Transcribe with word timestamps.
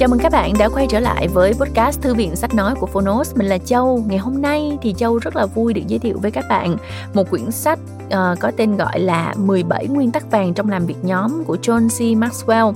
Chào 0.00 0.08
mừng 0.08 0.18
các 0.18 0.32
bạn 0.32 0.52
đã 0.58 0.68
quay 0.68 0.86
trở 0.90 1.00
lại 1.00 1.28
với 1.28 1.54
podcast 1.54 2.00
Thư 2.00 2.14
viện 2.14 2.36
Sách 2.36 2.54
Nói 2.54 2.74
của 2.74 2.86
Phonos. 2.86 3.36
Mình 3.36 3.46
là 3.46 3.58
Châu. 3.58 4.04
Ngày 4.08 4.18
hôm 4.18 4.42
nay 4.42 4.78
thì 4.82 4.94
Châu 4.98 5.18
rất 5.18 5.36
là 5.36 5.46
vui 5.46 5.74
được 5.74 5.82
giới 5.86 5.98
thiệu 5.98 6.18
với 6.22 6.30
các 6.30 6.44
bạn 6.48 6.76
một 7.14 7.30
quyển 7.30 7.50
sách 7.50 7.78
uh, 8.06 8.38
có 8.40 8.50
tên 8.56 8.76
gọi 8.76 9.00
là 9.00 9.34
17 9.36 9.86
nguyên 9.86 10.10
tắc 10.10 10.30
vàng 10.30 10.54
trong 10.54 10.70
làm 10.70 10.86
việc 10.86 10.94
nhóm 11.02 11.44
của 11.44 11.56
John 11.62 11.88
C. 11.88 12.18
Maxwell. 12.18 12.72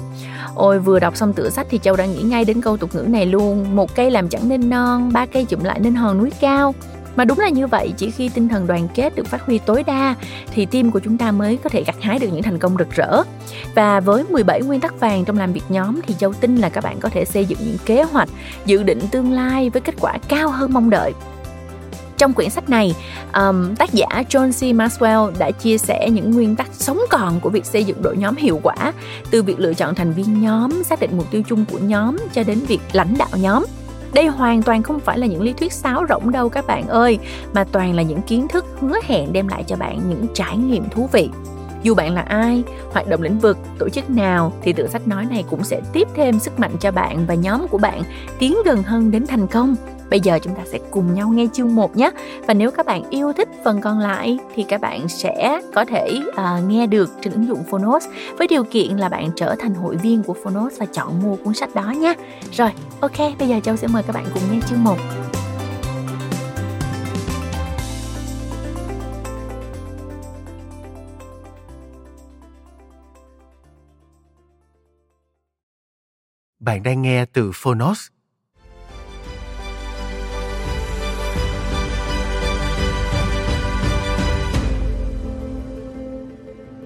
Ôi 0.54 0.78
vừa 0.78 0.98
đọc 0.98 1.16
xong 1.16 1.32
tựa 1.32 1.50
sách 1.50 1.66
thì 1.70 1.78
Châu 1.78 1.96
đã 1.96 2.06
nghĩ 2.06 2.22
ngay 2.22 2.44
đến 2.44 2.60
câu 2.60 2.76
tục 2.76 2.94
ngữ 2.94 3.02
này 3.02 3.26
luôn. 3.26 3.76
Một 3.76 3.94
cây 3.94 4.10
làm 4.10 4.28
chẳng 4.28 4.48
nên 4.48 4.70
non, 4.70 5.10
ba 5.12 5.26
cây 5.26 5.44
chụm 5.44 5.64
lại 5.64 5.80
nên 5.80 5.94
hòn 5.94 6.18
núi 6.18 6.30
cao 6.40 6.74
mà 7.16 7.24
đúng 7.24 7.38
là 7.38 7.48
như 7.48 7.66
vậy 7.66 7.92
chỉ 7.96 8.10
khi 8.10 8.28
tinh 8.28 8.48
thần 8.48 8.66
đoàn 8.66 8.88
kết 8.94 9.16
được 9.16 9.26
phát 9.26 9.46
huy 9.46 9.58
tối 9.58 9.82
đa 9.82 10.14
thì 10.54 10.66
team 10.66 10.90
của 10.90 11.00
chúng 11.00 11.18
ta 11.18 11.32
mới 11.32 11.56
có 11.56 11.70
thể 11.70 11.84
gặt 11.86 11.96
hái 12.00 12.18
được 12.18 12.28
những 12.32 12.42
thành 12.42 12.58
công 12.58 12.76
rực 12.78 12.90
rỡ. 12.90 13.22
Và 13.74 14.00
với 14.00 14.24
17 14.30 14.62
nguyên 14.62 14.80
tắc 14.80 15.00
vàng 15.00 15.24
trong 15.24 15.38
làm 15.38 15.52
việc 15.52 15.64
nhóm 15.68 16.00
thì 16.06 16.14
Châu 16.18 16.32
tin 16.32 16.56
là 16.56 16.68
các 16.68 16.84
bạn 16.84 17.00
có 17.00 17.08
thể 17.08 17.24
xây 17.24 17.44
dựng 17.44 17.58
những 17.64 17.78
kế 17.84 18.02
hoạch 18.02 18.28
dự 18.66 18.82
định 18.82 19.00
tương 19.10 19.32
lai 19.32 19.70
với 19.70 19.80
kết 19.80 19.94
quả 20.00 20.18
cao 20.28 20.50
hơn 20.50 20.72
mong 20.72 20.90
đợi. 20.90 21.12
Trong 22.18 22.32
quyển 22.32 22.50
sách 22.50 22.68
này, 22.68 22.94
um, 23.34 23.74
tác 23.74 23.92
giả 23.92 24.06
John 24.30 24.52
C. 24.52 24.76
Maxwell 24.76 25.32
đã 25.38 25.50
chia 25.50 25.78
sẻ 25.78 26.10
những 26.10 26.30
nguyên 26.30 26.56
tắc 26.56 26.68
sống 26.72 27.00
còn 27.10 27.40
của 27.40 27.50
việc 27.50 27.64
xây 27.64 27.84
dựng 27.84 28.02
đội 28.02 28.16
nhóm 28.16 28.36
hiệu 28.36 28.60
quả, 28.62 28.92
từ 29.30 29.42
việc 29.42 29.60
lựa 29.60 29.74
chọn 29.74 29.94
thành 29.94 30.12
viên 30.12 30.42
nhóm, 30.42 30.84
xác 30.84 31.00
định 31.00 31.16
mục 31.16 31.30
tiêu 31.30 31.42
chung 31.48 31.64
của 31.72 31.78
nhóm 31.78 32.16
cho 32.32 32.42
đến 32.42 32.58
việc 32.58 32.80
lãnh 32.92 33.14
đạo 33.18 33.28
nhóm 33.34 33.64
đây 34.14 34.26
hoàn 34.26 34.62
toàn 34.62 34.82
không 34.82 35.00
phải 35.00 35.18
là 35.18 35.26
những 35.26 35.42
lý 35.42 35.52
thuyết 35.52 35.72
sáo 35.72 36.04
rỗng 36.08 36.30
đâu 36.30 36.48
các 36.48 36.66
bạn 36.66 36.88
ơi, 36.88 37.18
mà 37.54 37.64
toàn 37.64 37.94
là 37.94 38.02
những 38.02 38.22
kiến 38.22 38.48
thức 38.48 38.64
hứa 38.80 38.96
hẹn 39.04 39.32
đem 39.32 39.48
lại 39.48 39.64
cho 39.66 39.76
bạn 39.76 40.00
những 40.08 40.26
trải 40.34 40.56
nghiệm 40.56 40.88
thú 40.88 41.08
vị. 41.12 41.30
Dù 41.82 41.94
bạn 41.94 42.14
là 42.14 42.20
ai, 42.20 42.62
hoạt 42.92 43.08
động 43.08 43.22
lĩnh 43.22 43.38
vực, 43.38 43.58
tổ 43.78 43.88
chức 43.88 44.10
nào, 44.10 44.52
thì 44.62 44.72
tựa 44.72 44.86
sách 44.86 45.08
nói 45.08 45.26
này 45.30 45.44
cũng 45.50 45.64
sẽ 45.64 45.80
tiếp 45.92 46.08
thêm 46.14 46.38
sức 46.38 46.60
mạnh 46.60 46.72
cho 46.80 46.90
bạn 46.90 47.26
và 47.26 47.34
nhóm 47.34 47.68
của 47.68 47.78
bạn 47.78 48.02
tiến 48.38 48.56
gần 48.64 48.82
hơn 48.82 49.10
đến 49.10 49.26
thành 49.26 49.46
công. 49.46 49.76
Bây 50.10 50.20
giờ 50.20 50.38
chúng 50.42 50.54
ta 50.54 50.62
sẽ 50.72 50.78
cùng 50.90 51.14
nhau 51.14 51.28
nghe 51.28 51.46
chương 51.52 51.74
1 51.74 51.96
nhé. 51.96 52.10
Và 52.46 52.54
nếu 52.54 52.70
các 52.70 52.86
bạn 52.86 53.10
yêu 53.10 53.32
thích 53.32 53.48
phần 53.64 53.80
còn 53.80 53.98
lại 53.98 54.38
thì 54.54 54.64
các 54.68 54.80
bạn 54.80 55.08
sẽ 55.08 55.60
có 55.74 55.84
thể 55.84 56.20
uh, 56.28 56.68
nghe 56.68 56.86
được 56.86 57.10
trên 57.22 57.32
ứng 57.32 57.48
dụng 57.48 57.64
Phonos 57.70 58.06
với 58.38 58.48
điều 58.48 58.64
kiện 58.64 58.96
là 58.96 59.08
bạn 59.08 59.30
trở 59.36 59.54
thành 59.58 59.74
hội 59.74 59.96
viên 59.96 60.22
của 60.22 60.34
Phonos 60.44 60.78
và 60.78 60.86
chọn 60.86 61.22
mua 61.22 61.36
cuốn 61.36 61.54
sách 61.54 61.74
đó 61.74 61.90
nhé. 61.90 62.14
Rồi, 62.52 62.70
ok, 63.00 63.18
bây 63.38 63.48
giờ 63.48 63.60
Châu 63.62 63.76
sẽ 63.76 63.86
mời 63.86 64.02
các 64.02 64.12
bạn 64.12 64.26
cùng 64.34 64.42
nghe 64.52 64.60
chương 64.68 64.84
1. 64.84 64.96
Bạn 76.64 76.82
đang 76.82 77.02
nghe 77.02 77.24
từ 77.32 77.50
Phonos 77.54 78.06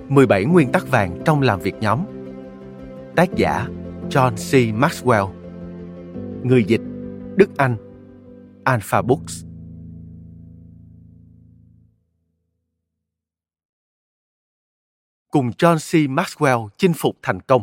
"17 0.08 0.44
nguyên 0.44 0.72
tắc 0.72 0.90
vàng 0.90 1.18
trong 1.24 1.42
làm 1.42 1.60
việc 1.60 1.74
nhóm". 1.80 2.04
Tác 3.16 3.28
giả 3.36 3.68
John 4.10 4.32
C. 4.32 4.74
Maxwell. 4.80 5.32
Người 6.42 6.64
dịch 6.64 6.80
Đức 7.36 7.56
Anh. 7.56 7.76
Alpha 8.64 9.02
Books. 9.02 9.44
Cùng 15.30 15.50
John 15.50 15.76
C. 15.76 16.10
Maxwell 16.10 16.68
chinh 16.78 16.92
phục 16.96 17.16
thành 17.22 17.40
công. 17.40 17.62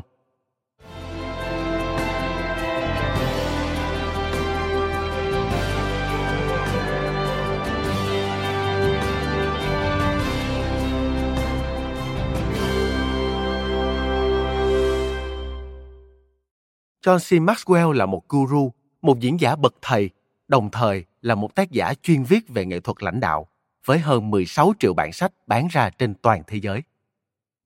John 17.05 17.19
C. 17.19 17.41
Maxwell 17.41 17.91
là 17.91 18.05
một 18.05 18.29
guru, 18.29 18.73
một 19.01 19.19
diễn 19.19 19.39
giả 19.39 19.55
bậc 19.55 19.75
thầy, 19.81 20.09
đồng 20.47 20.69
thời 20.71 21.05
là 21.21 21.35
một 21.35 21.55
tác 21.55 21.71
giả 21.71 21.93
chuyên 22.01 22.23
viết 22.23 22.49
về 22.49 22.65
nghệ 22.65 22.79
thuật 22.79 23.03
lãnh 23.03 23.19
đạo, 23.19 23.47
với 23.85 23.99
hơn 23.99 24.31
16 24.31 24.73
triệu 24.79 24.93
bản 24.93 25.11
sách 25.11 25.31
bán 25.47 25.67
ra 25.71 25.89
trên 25.89 26.13
toàn 26.13 26.43
thế 26.47 26.57
giới. 26.57 26.83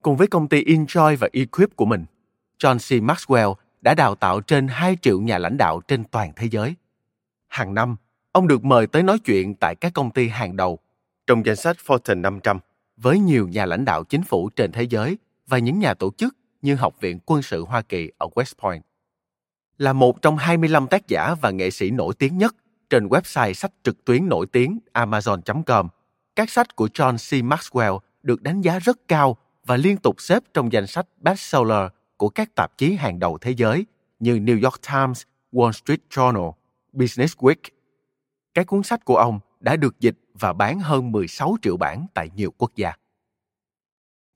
Cùng 0.02 0.18
với 0.18 0.28
công 0.28 0.48
ty 0.48 0.64
Enjoy 0.64 1.18
và 1.18 1.30
Equip 1.34 1.76
của 1.76 1.86
mình, 1.86 2.06
John 2.64 2.78
C. 2.78 3.04
Maxwell 3.04 3.56
đã 3.82 3.94
đào 3.94 4.16
tạo 4.16 4.42
trên 4.42 4.68
2 4.68 4.98
triệu 5.02 5.22
nhà 5.22 5.38
lãnh 5.38 5.58
đạo 5.58 5.82
trên 5.88 6.04
toàn 6.04 6.32
thế 6.36 6.48
giới. 6.52 6.76
Hàng 7.48 7.74
năm, 7.74 7.96
ông 8.32 8.48
được 8.48 8.64
mời 8.64 8.88
tới 8.88 9.04
nói 9.04 9.20
chuyện 9.20 9.56
tại 9.56 9.76
các 9.76 9.94
công 9.94 10.12
ty 10.12 10.28
hàng 10.28 10.56
đầu 10.58 10.80
trong 11.28 11.46
danh 11.46 11.56
sách 11.56 11.78
Fortune 11.86 12.22
500 12.22 12.60
với 12.98 13.20
nhiều 13.20 13.48
nhà 13.48 13.66
lãnh 13.66 13.86
đạo 13.86 14.04
chính 14.04 14.24
phủ 14.24 14.50
trên 14.50 14.72
thế 14.72 14.84
giới 14.84 15.18
và 15.48 15.58
những 15.58 15.80
nhà 15.80 15.94
tổ 15.94 16.12
chức 16.18 16.36
như 16.62 16.76
Học 16.76 16.96
viện 17.00 17.20
Quân 17.26 17.42
sự 17.42 17.66
Hoa 17.66 17.82
Kỳ 17.82 18.12
ở 18.18 18.28
West 18.36 18.54
Point 18.62 18.84
là 19.80 19.94
một 19.94 20.22
trong 20.22 20.38
25 20.38 20.88
tác 20.88 21.08
giả 21.08 21.36
và 21.42 21.52
nghệ 21.52 21.70
sĩ 21.70 21.92
nổi 21.92 22.14
tiếng 22.20 22.38
nhất 22.38 22.56
trên 22.90 23.08
website 23.08 23.54
sách 23.54 23.72
trực 23.84 24.06
tuyến 24.06 24.30
nổi 24.30 24.46
tiếng 24.52 24.80
amazon.com. 24.94 25.88
Các 26.36 26.50
sách 26.50 26.76
của 26.76 26.88
John 26.94 27.14
C. 27.14 27.46
Maxwell 27.46 28.00
được 28.24 28.42
đánh 28.42 28.62
giá 28.62 28.80
rất 28.80 29.08
cao 29.08 29.38
và 29.66 29.78
liên 29.78 29.98
tục 29.98 30.22
xếp 30.22 30.44
trong 30.54 30.72
danh 30.72 30.88
sách 30.88 31.06
bestseller 31.22 31.88
của 32.18 32.30
các 32.30 32.56
tạp 32.56 32.78
chí 32.78 32.96
hàng 32.96 33.20
đầu 33.20 33.38
thế 33.38 33.52
giới 33.52 33.86
như 34.20 34.36
New 34.36 34.64
York 34.64 34.82
Times, 34.92 35.22
Wall 35.52 35.72
Street 35.72 36.00
Journal, 36.10 36.52
Business 36.92 37.38
Week. 37.38 37.70
Các 38.54 38.68
cuốn 38.68 38.84
sách 38.84 39.06
của 39.06 39.18
ông 39.18 39.40
đã 39.60 39.76
được 39.76 40.00
dịch 40.00 40.18
và 40.34 40.54
bán 40.54 40.80
hơn 40.80 41.12
16 41.12 41.56
triệu 41.62 41.78
bản 41.78 42.06
tại 42.14 42.30
nhiều 42.36 42.54
quốc 42.58 42.72
gia. 42.76 42.94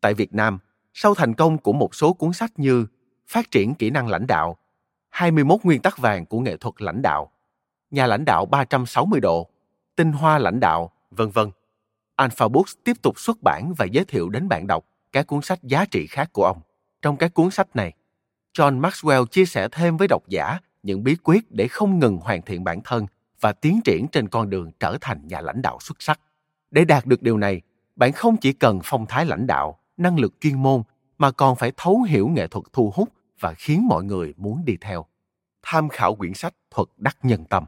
Tại 0.01 0.13
Việt 0.13 0.33
Nam, 0.33 0.59
sau 0.93 1.15
thành 1.15 1.33
công 1.33 1.57
của 1.57 1.73
một 1.73 1.95
số 1.95 2.13
cuốn 2.13 2.33
sách 2.33 2.51
như 2.59 2.85
Phát 3.27 3.51
triển 3.51 3.75
kỹ 3.75 3.89
năng 3.89 4.07
lãnh 4.07 4.27
đạo, 4.27 4.57
21 5.13 5.59
nguyên 5.63 5.81
tắc 5.81 5.97
vàng 5.97 6.25
của 6.25 6.39
nghệ 6.39 6.57
thuật 6.57 6.81
lãnh 6.81 7.01
đạo, 7.01 7.31
nhà 7.91 8.07
lãnh 8.07 8.25
đạo 8.25 8.45
360 8.45 9.19
độ, 9.19 9.49
tinh 9.95 10.11
hoa 10.11 10.37
lãnh 10.37 10.59
đạo, 10.59 10.91
vân 11.11 11.29
vân. 11.29 11.51
Alpha 12.15 12.47
Books 12.47 12.73
tiếp 12.83 13.01
tục 13.01 13.19
xuất 13.19 13.37
bản 13.43 13.73
và 13.77 13.85
giới 13.85 14.05
thiệu 14.05 14.29
đến 14.29 14.49
bạn 14.49 14.67
đọc 14.67 14.85
các 15.11 15.27
cuốn 15.27 15.41
sách 15.41 15.63
giá 15.63 15.85
trị 15.85 16.07
khác 16.07 16.29
của 16.33 16.45
ông. 16.45 16.61
Trong 17.01 17.17
các 17.17 17.33
cuốn 17.33 17.51
sách 17.51 17.75
này, 17.75 17.93
John 18.57 18.81
Maxwell 18.81 19.25
chia 19.25 19.45
sẻ 19.45 19.67
thêm 19.71 19.97
với 19.97 20.07
độc 20.07 20.23
giả 20.27 20.59
những 20.83 21.03
bí 21.03 21.15
quyết 21.23 21.51
để 21.51 21.67
không 21.67 21.99
ngừng 21.99 22.17
hoàn 22.17 22.41
thiện 22.41 22.63
bản 22.63 22.81
thân 22.83 23.05
và 23.41 23.53
tiến 23.53 23.81
triển 23.83 24.07
trên 24.07 24.29
con 24.29 24.49
đường 24.49 24.71
trở 24.79 24.97
thành 25.01 25.27
nhà 25.27 25.41
lãnh 25.41 25.61
đạo 25.61 25.77
xuất 25.81 26.01
sắc. 26.01 26.19
Để 26.71 26.85
đạt 26.85 27.05
được 27.05 27.21
điều 27.21 27.37
này, 27.37 27.61
bạn 27.95 28.11
không 28.11 28.37
chỉ 28.37 28.53
cần 28.53 28.79
phong 28.83 29.05
thái 29.05 29.25
lãnh 29.25 29.47
đạo, 29.47 29.79
năng 29.97 30.19
lực 30.19 30.33
chuyên 30.41 30.63
môn 30.63 30.83
mà 31.17 31.31
còn 31.31 31.55
phải 31.55 31.71
thấu 31.77 32.01
hiểu 32.01 32.27
nghệ 32.27 32.47
thuật 32.47 32.65
thu 32.73 32.91
hút 32.95 33.09
và 33.39 33.53
khiến 33.53 33.87
mọi 33.87 34.03
người 34.03 34.33
muốn 34.37 34.65
đi 34.65 34.77
theo. 34.81 35.05
Tham 35.61 35.89
khảo 35.89 36.15
quyển 36.15 36.33
sách 36.33 36.53
Thuật 36.71 36.87
đắc 36.97 37.17
nhân 37.23 37.45
tâm. 37.45 37.65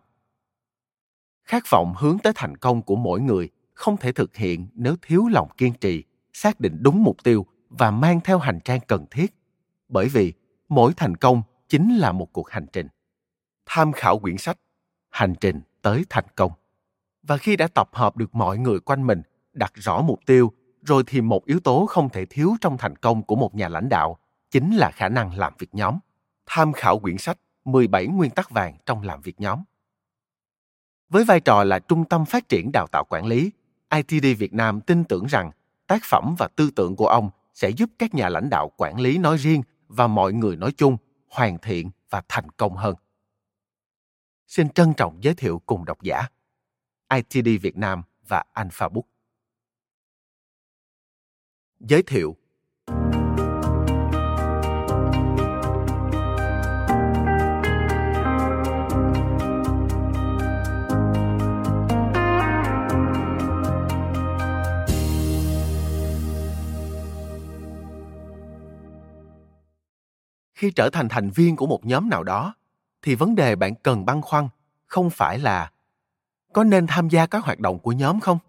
Khát 1.43 1.63
vọng 1.69 1.93
hướng 1.97 2.17
tới 2.19 2.33
thành 2.35 2.57
công 2.57 2.81
của 2.81 2.95
mỗi 2.95 3.21
người 3.21 3.49
không 3.73 3.97
thể 3.97 4.11
thực 4.11 4.35
hiện 4.35 4.67
nếu 4.73 4.95
thiếu 5.01 5.27
lòng 5.27 5.49
kiên 5.57 5.73
trì, 5.73 6.03
xác 6.33 6.59
định 6.59 6.77
đúng 6.81 7.03
mục 7.03 7.23
tiêu 7.23 7.45
và 7.69 7.91
mang 7.91 8.19
theo 8.21 8.39
hành 8.39 8.59
trang 8.59 8.79
cần 8.87 9.05
thiết. 9.11 9.33
Bởi 9.87 10.07
vì 10.07 10.33
mỗi 10.69 10.93
thành 10.93 11.15
công 11.15 11.41
chính 11.69 11.97
là 11.97 12.11
một 12.11 12.33
cuộc 12.33 12.49
hành 12.49 12.65
trình. 12.73 12.87
Tham 13.65 13.91
khảo 13.91 14.19
quyển 14.19 14.37
sách 14.37 14.57
Hành 15.09 15.35
trình 15.41 15.61
tới 15.81 16.05
thành 16.09 16.25
công. 16.35 16.51
Và 17.23 17.37
khi 17.37 17.55
đã 17.55 17.67
tập 17.67 17.89
hợp 17.93 18.17
được 18.17 18.35
mọi 18.35 18.57
người 18.57 18.79
quanh 18.79 19.07
mình, 19.07 19.21
đặt 19.53 19.71
rõ 19.75 20.01
mục 20.01 20.19
tiêu, 20.25 20.51
rồi 20.81 21.03
thì 21.07 21.21
một 21.21 21.45
yếu 21.45 21.59
tố 21.59 21.85
không 21.85 22.09
thể 22.09 22.25
thiếu 22.25 22.55
trong 22.61 22.77
thành 22.77 22.95
công 22.95 23.23
của 23.23 23.35
một 23.35 23.55
nhà 23.55 23.69
lãnh 23.69 23.89
đạo 23.89 24.17
chính 24.51 24.75
là 24.75 24.91
khả 24.91 25.09
năng 25.09 25.37
làm 25.37 25.53
việc 25.59 25.75
nhóm. 25.75 25.99
Tham 26.45 26.73
khảo 26.73 26.99
quyển 26.99 27.17
sách 27.17 27.37
17 27.65 28.07
nguyên 28.07 28.31
tắc 28.31 28.49
vàng 28.49 28.77
trong 28.85 29.01
làm 29.01 29.21
việc 29.21 29.41
nhóm. 29.41 29.63
Với 31.09 31.23
vai 31.23 31.39
trò 31.39 31.63
là 31.63 31.79
trung 31.79 32.05
tâm 32.05 32.25
phát 32.25 32.49
triển 32.49 32.71
đào 32.73 32.87
tạo 32.87 33.03
quản 33.09 33.25
lý, 33.25 33.51
ITD 33.89 34.39
Việt 34.39 34.53
Nam 34.53 34.81
tin 34.81 35.03
tưởng 35.03 35.25
rằng 35.25 35.51
tác 35.87 36.01
phẩm 36.03 36.35
và 36.37 36.47
tư 36.47 36.71
tưởng 36.75 36.95
của 36.95 37.07
ông 37.07 37.29
sẽ 37.53 37.69
giúp 37.69 37.89
các 37.99 38.13
nhà 38.13 38.29
lãnh 38.29 38.49
đạo 38.49 38.71
quản 38.77 38.99
lý 38.99 39.17
nói 39.17 39.37
riêng 39.37 39.61
và 39.87 40.07
mọi 40.07 40.33
người 40.33 40.55
nói 40.55 40.71
chung 40.77 40.97
hoàn 41.29 41.57
thiện 41.57 41.89
và 42.09 42.21
thành 42.27 42.49
công 42.49 42.75
hơn. 42.75 42.95
Xin 44.47 44.69
trân 44.69 44.93
trọng 44.93 45.23
giới 45.23 45.33
thiệu 45.33 45.61
cùng 45.65 45.85
độc 45.85 46.01
giả 46.01 46.27
ITD 47.13 47.49
Việt 47.61 47.77
Nam 47.77 48.01
và 48.27 48.43
Alpha 48.53 48.89
Book. 48.89 49.05
Giới 51.79 52.03
thiệu 52.03 52.37
khi 70.55 70.71
trở 70.71 70.89
thành 70.89 71.09
thành 71.09 71.29
viên 71.29 71.55
của 71.55 71.67
một 71.67 71.85
nhóm 71.85 72.09
nào 72.09 72.23
đó, 72.23 72.55
thì 73.01 73.15
vấn 73.15 73.35
đề 73.35 73.55
bạn 73.55 73.75
cần 73.75 74.05
băn 74.05 74.21
khoăn 74.21 74.47
không 74.85 75.09
phải 75.09 75.39
là 75.39 75.71
có 76.53 76.63
nên 76.63 76.87
tham 76.87 77.09
gia 77.09 77.25
các 77.25 77.43
hoạt 77.43 77.59
động 77.59 77.79
của 77.79 77.91
nhóm 77.91 78.19
không, 78.19 78.39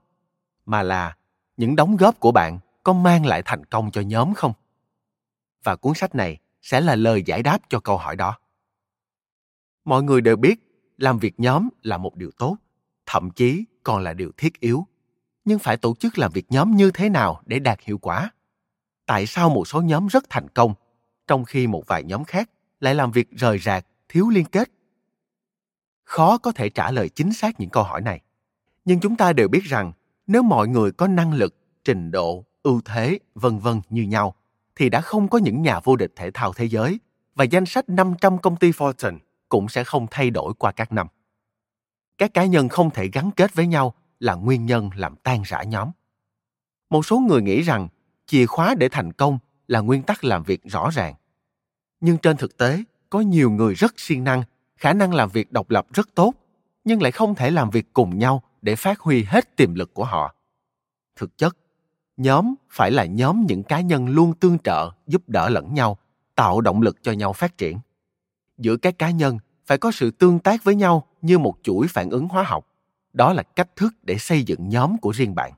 mà 0.66 0.82
là 0.82 1.16
những 1.56 1.76
đóng 1.76 1.96
góp 1.96 2.20
của 2.20 2.32
bạn 2.32 2.58
có 2.82 2.92
mang 2.92 3.26
lại 3.26 3.42
thành 3.44 3.64
công 3.64 3.90
cho 3.90 4.00
nhóm 4.00 4.34
không? 4.34 4.52
Và 5.64 5.76
cuốn 5.76 5.94
sách 5.94 6.14
này 6.14 6.38
sẽ 6.62 6.80
là 6.80 6.94
lời 6.94 7.22
giải 7.26 7.42
đáp 7.42 7.58
cho 7.68 7.80
câu 7.80 7.96
hỏi 7.96 8.16
đó. 8.16 8.38
Mọi 9.84 10.02
người 10.02 10.20
đều 10.20 10.36
biết 10.36 10.60
làm 10.98 11.18
việc 11.18 11.40
nhóm 11.40 11.68
là 11.82 11.98
một 11.98 12.16
điều 12.16 12.30
tốt, 12.38 12.56
thậm 13.06 13.30
chí 13.30 13.64
còn 13.82 14.02
là 14.02 14.12
điều 14.12 14.32
thiết 14.36 14.60
yếu. 14.60 14.86
Nhưng 15.44 15.58
phải 15.58 15.76
tổ 15.76 15.94
chức 15.94 16.18
làm 16.18 16.32
việc 16.32 16.46
nhóm 16.48 16.76
như 16.76 16.90
thế 16.90 17.08
nào 17.08 17.42
để 17.46 17.58
đạt 17.58 17.80
hiệu 17.82 17.98
quả? 17.98 18.30
Tại 19.06 19.26
sao 19.26 19.50
một 19.50 19.68
số 19.68 19.82
nhóm 19.82 20.06
rất 20.06 20.24
thành 20.28 20.48
công 20.48 20.74
trong 21.26 21.44
khi 21.44 21.66
một 21.66 21.82
vài 21.86 22.04
nhóm 22.04 22.24
khác 22.24 22.50
lại 22.80 22.94
làm 22.94 23.10
việc 23.10 23.30
rời 23.30 23.58
rạc, 23.58 23.86
thiếu 24.08 24.28
liên 24.28 24.44
kết 24.44 24.70
khó 26.04 26.38
có 26.38 26.52
thể 26.52 26.68
trả 26.68 26.90
lời 26.90 27.08
chính 27.08 27.32
xác 27.32 27.60
những 27.60 27.70
câu 27.70 27.82
hỏi 27.82 28.02
này 28.02 28.20
nhưng 28.86 29.00
chúng 29.00 29.16
ta 29.16 29.32
đều 29.32 29.48
biết 29.48 29.64
rằng, 29.64 29.92
nếu 30.26 30.42
mọi 30.42 30.68
người 30.68 30.92
có 30.92 31.06
năng 31.06 31.32
lực, 31.32 31.54
trình 31.84 32.10
độ, 32.10 32.44
ưu 32.62 32.80
thế, 32.84 33.18
vân 33.34 33.58
vân 33.58 33.80
như 33.90 34.02
nhau, 34.02 34.34
thì 34.76 34.88
đã 34.88 35.00
không 35.00 35.28
có 35.28 35.38
những 35.38 35.62
nhà 35.62 35.80
vô 35.80 35.96
địch 35.96 36.12
thể 36.16 36.30
thao 36.30 36.52
thế 36.52 36.64
giới 36.64 37.00
và 37.34 37.44
danh 37.44 37.66
sách 37.66 37.88
500 37.88 38.38
công 38.38 38.56
ty 38.56 38.70
Fortune 38.70 39.18
cũng 39.48 39.68
sẽ 39.68 39.84
không 39.84 40.06
thay 40.10 40.30
đổi 40.30 40.54
qua 40.58 40.72
các 40.72 40.92
năm. 40.92 41.06
Các 42.18 42.34
cá 42.34 42.44
nhân 42.44 42.68
không 42.68 42.90
thể 42.90 43.08
gắn 43.08 43.30
kết 43.30 43.54
với 43.54 43.66
nhau 43.66 43.94
là 44.20 44.34
nguyên 44.34 44.66
nhân 44.66 44.90
làm 44.94 45.16
tan 45.16 45.42
rã 45.46 45.62
nhóm. 45.62 45.90
Một 46.90 47.06
số 47.06 47.18
người 47.18 47.42
nghĩ 47.42 47.62
rằng, 47.62 47.88
chìa 48.26 48.46
khóa 48.46 48.74
để 48.78 48.88
thành 48.88 49.12
công 49.12 49.38
là 49.68 49.80
nguyên 49.80 50.02
tắc 50.02 50.24
làm 50.24 50.42
việc 50.42 50.60
rõ 50.64 50.90
ràng. 50.92 51.14
Nhưng 52.00 52.18
trên 52.18 52.36
thực 52.36 52.56
tế, 52.56 52.82
có 53.10 53.20
nhiều 53.20 53.50
người 53.50 53.74
rất 53.74 53.94
siêng 53.96 54.24
năng, 54.24 54.42
khả 54.76 54.92
năng 54.92 55.14
làm 55.14 55.28
việc 55.28 55.52
độc 55.52 55.70
lập 55.70 55.86
rất 55.92 56.14
tốt, 56.14 56.34
nhưng 56.84 57.02
lại 57.02 57.12
không 57.12 57.34
thể 57.34 57.50
làm 57.50 57.70
việc 57.70 57.92
cùng 57.92 58.18
nhau 58.18 58.42
để 58.62 58.76
phát 58.76 59.00
huy 59.00 59.24
hết 59.24 59.56
tiềm 59.56 59.74
lực 59.74 59.94
của 59.94 60.04
họ. 60.04 60.34
Thực 61.16 61.38
chất, 61.38 61.56
nhóm 62.16 62.54
phải 62.70 62.90
là 62.90 63.04
nhóm 63.04 63.46
những 63.48 63.62
cá 63.62 63.80
nhân 63.80 64.08
luôn 64.08 64.34
tương 64.34 64.58
trợ, 64.58 64.90
giúp 65.06 65.28
đỡ 65.28 65.48
lẫn 65.48 65.74
nhau, 65.74 65.98
tạo 66.34 66.60
động 66.60 66.82
lực 66.82 67.02
cho 67.02 67.12
nhau 67.12 67.32
phát 67.32 67.58
triển. 67.58 67.78
Giữa 68.58 68.76
các 68.76 68.98
cá 68.98 69.10
nhân 69.10 69.38
phải 69.66 69.78
có 69.78 69.90
sự 69.92 70.10
tương 70.10 70.38
tác 70.38 70.64
với 70.64 70.74
nhau 70.74 71.06
như 71.22 71.38
một 71.38 71.54
chuỗi 71.62 71.86
phản 71.88 72.10
ứng 72.10 72.28
hóa 72.28 72.42
học. 72.42 72.66
Đó 73.12 73.32
là 73.32 73.42
cách 73.42 73.76
thức 73.76 73.94
để 74.02 74.18
xây 74.18 74.42
dựng 74.42 74.68
nhóm 74.68 74.98
của 74.98 75.10
riêng 75.10 75.34
bạn. 75.34 75.52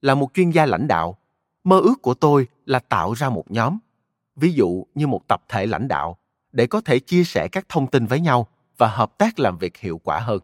Là 0.00 0.14
một 0.14 0.30
chuyên 0.34 0.50
gia 0.50 0.66
lãnh 0.66 0.88
đạo, 0.88 1.18
mơ 1.64 1.80
ước 1.80 2.02
của 2.02 2.14
tôi 2.14 2.48
là 2.66 2.78
tạo 2.78 3.12
ra 3.12 3.28
một 3.28 3.50
nhóm, 3.50 3.78
ví 4.36 4.52
dụ 4.52 4.86
như 4.94 5.06
một 5.06 5.28
tập 5.28 5.42
thể 5.48 5.66
lãnh 5.66 5.88
đạo, 5.88 6.18
để 6.52 6.66
có 6.66 6.80
thể 6.80 6.98
chia 6.98 7.24
sẻ 7.24 7.48
các 7.52 7.68
thông 7.68 7.86
tin 7.86 8.06
với 8.06 8.20
nhau 8.20 8.46
và 8.78 8.88
hợp 8.88 9.18
tác 9.18 9.38
làm 9.38 9.58
việc 9.58 9.76
hiệu 9.76 10.00
quả 10.04 10.18
hơn. 10.18 10.38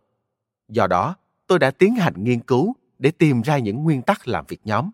Do 0.69 0.87
đó, 0.87 1.17
tôi 1.47 1.59
đã 1.59 1.71
tiến 1.71 1.95
hành 1.95 2.15
nghiên 2.17 2.41
cứu 2.41 2.75
để 2.99 3.11
tìm 3.11 3.43
ra 3.43 3.59
những 3.59 3.85
nguyên 3.85 4.03
tắc 4.03 4.29
làm 4.29 4.45
việc 4.49 4.61
nhóm. 4.65 4.91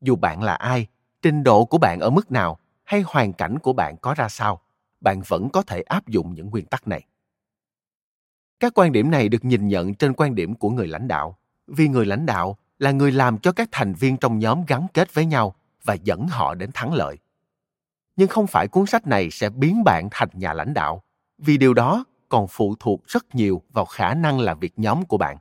Dù 0.00 0.16
bạn 0.16 0.42
là 0.42 0.54
ai, 0.54 0.86
trình 1.22 1.42
độ 1.42 1.64
của 1.64 1.78
bạn 1.78 2.00
ở 2.00 2.10
mức 2.10 2.32
nào 2.32 2.58
hay 2.84 3.02
hoàn 3.06 3.32
cảnh 3.32 3.58
của 3.58 3.72
bạn 3.72 3.96
có 3.96 4.14
ra 4.14 4.28
sao, 4.28 4.60
bạn 5.00 5.22
vẫn 5.28 5.48
có 5.50 5.62
thể 5.62 5.80
áp 5.80 6.08
dụng 6.08 6.34
những 6.34 6.50
nguyên 6.50 6.66
tắc 6.66 6.88
này. 6.88 7.06
Các 8.60 8.72
quan 8.74 8.92
điểm 8.92 9.10
này 9.10 9.28
được 9.28 9.44
nhìn 9.44 9.68
nhận 9.68 9.94
trên 9.94 10.12
quan 10.12 10.34
điểm 10.34 10.54
của 10.54 10.70
người 10.70 10.86
lãnh 10.86 11.08
đạo, 11.08 11.38
vì 11.66 11.88
người 11.88 12.06
lãnh 12.06 12.26
đạo 12.26 12.58
là 12.78 12.90
người 12.90 13.12
làm 13.12 13.38
cho 13.38 13.52
các 13.52 13.68
thành 13.72 13.94
viên 13.94 14.16
trong 14.16 14.38
nhóm 14.38 14.64
gắn 14.66 14.86
kết 14.94 15.14
với 15.14 15.26
nhau 15.26 15.54
và 15.84 15.94
dẫn 15.94 16.28
họ 16.28 16.54
đến 16.54 16.70
thắng 16.74 16.94
lợi. 16.94 17.18
Nhưng 18.16 18.28
không 18.28 18.46
phải 18.46 18.68
cuốn 18.68 18.86
sách 18.86 19.06
này 19.06 19.30
sẽ 19.30 19.50
biến 19.50 19.84
bạn 19.84 20.08
thành 20.10 20.28
nhà 20.32 20.52
lãnh 20.52 20.74
đạo, 20.74 21.02
vì 21.38 21.56
điều 21.56 21.74
đó 21.74 22.04
còn 22.28 22.46
phụ 22.48 22.74
thuộc 22.80 23.06
rất 23.06 23.34
nhiều 23.34 23.62
vào 23.72 23.84
khả 23.84 24.14
năng 24.14 24.40
làm 24.40 24.58
việc 24.58 24.72
nhóm 24.76 25.04
của 25.04 25.18
bạn 25.18 25.36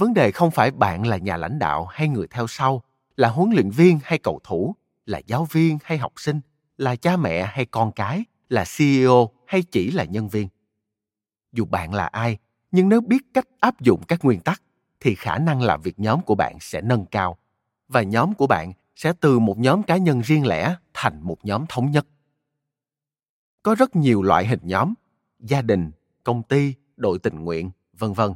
vấn 0.00 0.14
đề 0.14 0.30
không 0.30 0.50
phải 0.50 0.70
bạn 0.70 1.06
là 1.06 1.16
nhà 1.16 1.36
lãnh 1.36 1.58
đạo 1.58 1.86
hay 1.86 2.08
người 2.08 2.26
theo 2.30 2.46
sau 2.46 2.82
là 3.16 3.28
huấn 3.28 3.50
luyện 3.50 3.70
viên 3.70 3.98
hay 4.04 4.18
cầu 4.18 4.40
thủ 4.44 4.74
là 5.06 5.18
giáo 5.26 5.44
viên 5.50 5.78
hay 5.84 5.98
học 5.98 6.12
sinh 6.16 6.40
là 6.76 6.96
cha 6.96 7.16
mẹ 7.16 7.46
hay 7.52 7.66
con 7.66 7.92
cái 7.92 8.24
là 8.48 8.64
ceo 8.78 9.28
hay 9.46 9.62
chỉ 9.62 9.90
là 9.90 10.04
nhân 10.04 10.28
viên 10.28 10.48
dù 11.52 11.64
bạn 11.64 11.94
là 11.94 12.06
ai 12.06 12.38
nhưng 12.70 12.88
nếu 12.88 13.00
biết 13.00 13.22
cách 13.34 13.48
áp 13.60 13.80
dụng 13.80 14.02
các 14.08 14.24
nguyên 14.24 14.40
tắc 14.40 14.62
thì 15.00 15.14
khả 15.14 15.38
năng 15.38 15.62
làm 15.62 15.80
việc 15.82 15.98
nhóm 15.98 16.22
của 16.22 16.34
bạn 16.34 16.56
sẽ 16.60 16.80
nâng 16.80 17.06
cao. 17.06 17.38
Và 17.88 18.02
nhóm 18.02 18.34
của 18.34 18.46
bạn 18.46 18.72
sẽ 18.96 19.12
từ 19.20 19.38
một 19.38 19.58
nhóm 19.58 19.82
cá 19.82 19.96
nhân 19.96 20.20
riêng 20.20 20.46
lẻ 20.46 20.76
thành 20.94 21.20
một 21.22 21.36
nhóm 21.42 21.64
thống 21.68 21.90
nhất. 21.90 22.06
Có 23.62 23.74
rất 23.74 23.96
nhiều 23.96 24.22
loại 24.22 24.46
hình 24.46 24.60
nhóm, 24.62 24.94
gia 25.38 25.62
đình, 25.62 25.90
công 26.24 26.42
ty, 26.42 26.74
đội 26.96 27.18
tình 27.18 27.44
nguyện, 27.44 27.70
vân 27.92 28.12
vân. 28.12 28.32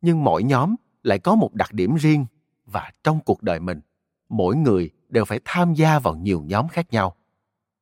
Nhưng 0.00 0.24
mỗi 0.24 0.42
nhóm 0.42 0.74
lại 1.02 1.18
có 1.18 1.34
một 1.34 1.54
đặc 1.54 1.72
điểm 1.72 1.96
riêng 1.96 2.26
và 2.66 2.90
trong 3.04 3.20
cuộc 3.20 3.42
đời 3.42 3.60
mình, 3.60 3.80
mỗi 4.28 4.56
người 4.56 4.90
đều 5.08 5.24
phải 5.24 5.40
tham 5.44 5.74
gia 5.74 5.98
vào 5.98 6.14
nhiều 6.14 6.42
nhóm 6.42 6.68
khác 6.68 6.92
nhau. 6.92 7.16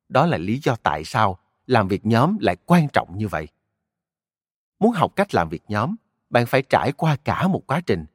Đó 0.09 0.25
là 0.25 0.37
lý 0.37 0.59
do 0.63 0.75
tại 0.83 1.03
sao 1.03 1.39
làm 1.67 1.87
việc 1.87 2.05
nhóm 2.05 2.37
lại 2.39 2.55
quan 2.65 2.87
trọng 2.93 3.17
như 3.17 3.27
vậy. 3.27 3.47
Muốn 4.79 4.91
học 4.91 5.15
cách 5.15 5.35
làm 5.35 5.49
việc 5.49 5.63
nhóm 5.67 5.95
bạn 6.29 6.45
phải 6.45 6.61
trải 6.61 6.91
qua 6.91 7.17
cả 7.23 7.47
một 7.47 7.63
quá 7.67 7.81
trình. 7.85 8.05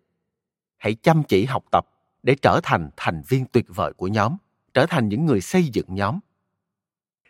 Hãy 0.76 0.94
chăm 0.94 1.22
chỉ 1.22 1.44
học 1.44 1.64
tập 1.70 1.86
để 2.22 2.36
trở 2.42 2.60
thành 2.62 2.90
thành 2.96 3.22
viên 3.28 3.46
tuyệt 3.46 3.64
vời 3.68 3.92
của 3.92 4.08
nhóm, 4.08 4.36
trở 4.74 4.86
thành 4.86 5.08
những 5.08 5.26
người 5.26 5.40
xây 5.40 5.64
dựng 5.64 5.86
nhóm. 5.88 6.18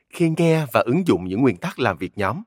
Khi 0.08 0.30
nghe 0.36 0.66
và 0.72 0.80
ứng 0.80 1.06
dụng 1.06 1.24
những 1.24 1.42
nguyên 1.42 1.56
tắc 1.56 1.78
làm 1.78 1.96
việc 1.98 2.18
nhóm, 2.18 2.42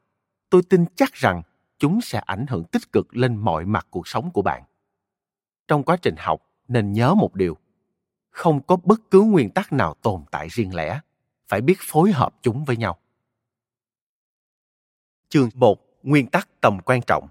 tôi 0.49 0.61
tin 0.69 0.85
chắc 0.95 1.13
rằng 1.13 1.41
chúng 1.79 2.01
sẽ 2.01 2.19
ảnh 2.19 2.45
hưởng 2.49 2.63
tích 2.63 2.91
cực 2.91 3.15
lên 3.15 3.35
mọi 3.35 3.65
mặt 3.65 3.87
cuộc 3.89 4.07
sống 4.07 4.31
của 4.31 4.41
bạn. 4.41 4.63
Trong 5.67 5.83
quá 5.83 5.97
trình 6.01 6.15
học, 6.17 6.41
nên 6.67 6.93
nhớ 6.93 7.13
một 7.13 7.35
điều. 7.35 7.57
Không 8.29 8.61
có 8.61 8.77
bất 8.83 8.99
cứ 9.11 9.21
nguyên 9.21 9.49
tắc 9.49 9.73
nào 9.73 9.95
tồn 10.01 10.23
tại 10.31 10.47
riêng 10.47 10.75
lẻ. 10.75 10.99
Phải 11.47 11.61
biết 11.61 11.77
phối 11.81 12.11
hợp 12.11 12.35
chúng 12.41 12.65
với 12.65 12.77
nhau. 12.77 12.97
Chương 15.29 15.49
1 15.53 15.79
nguyên 16.03 16.27
tắc 16.27 16.61
tầm 16.61 16.79
quan 16.85 17.01
trọng. 17.07 17.27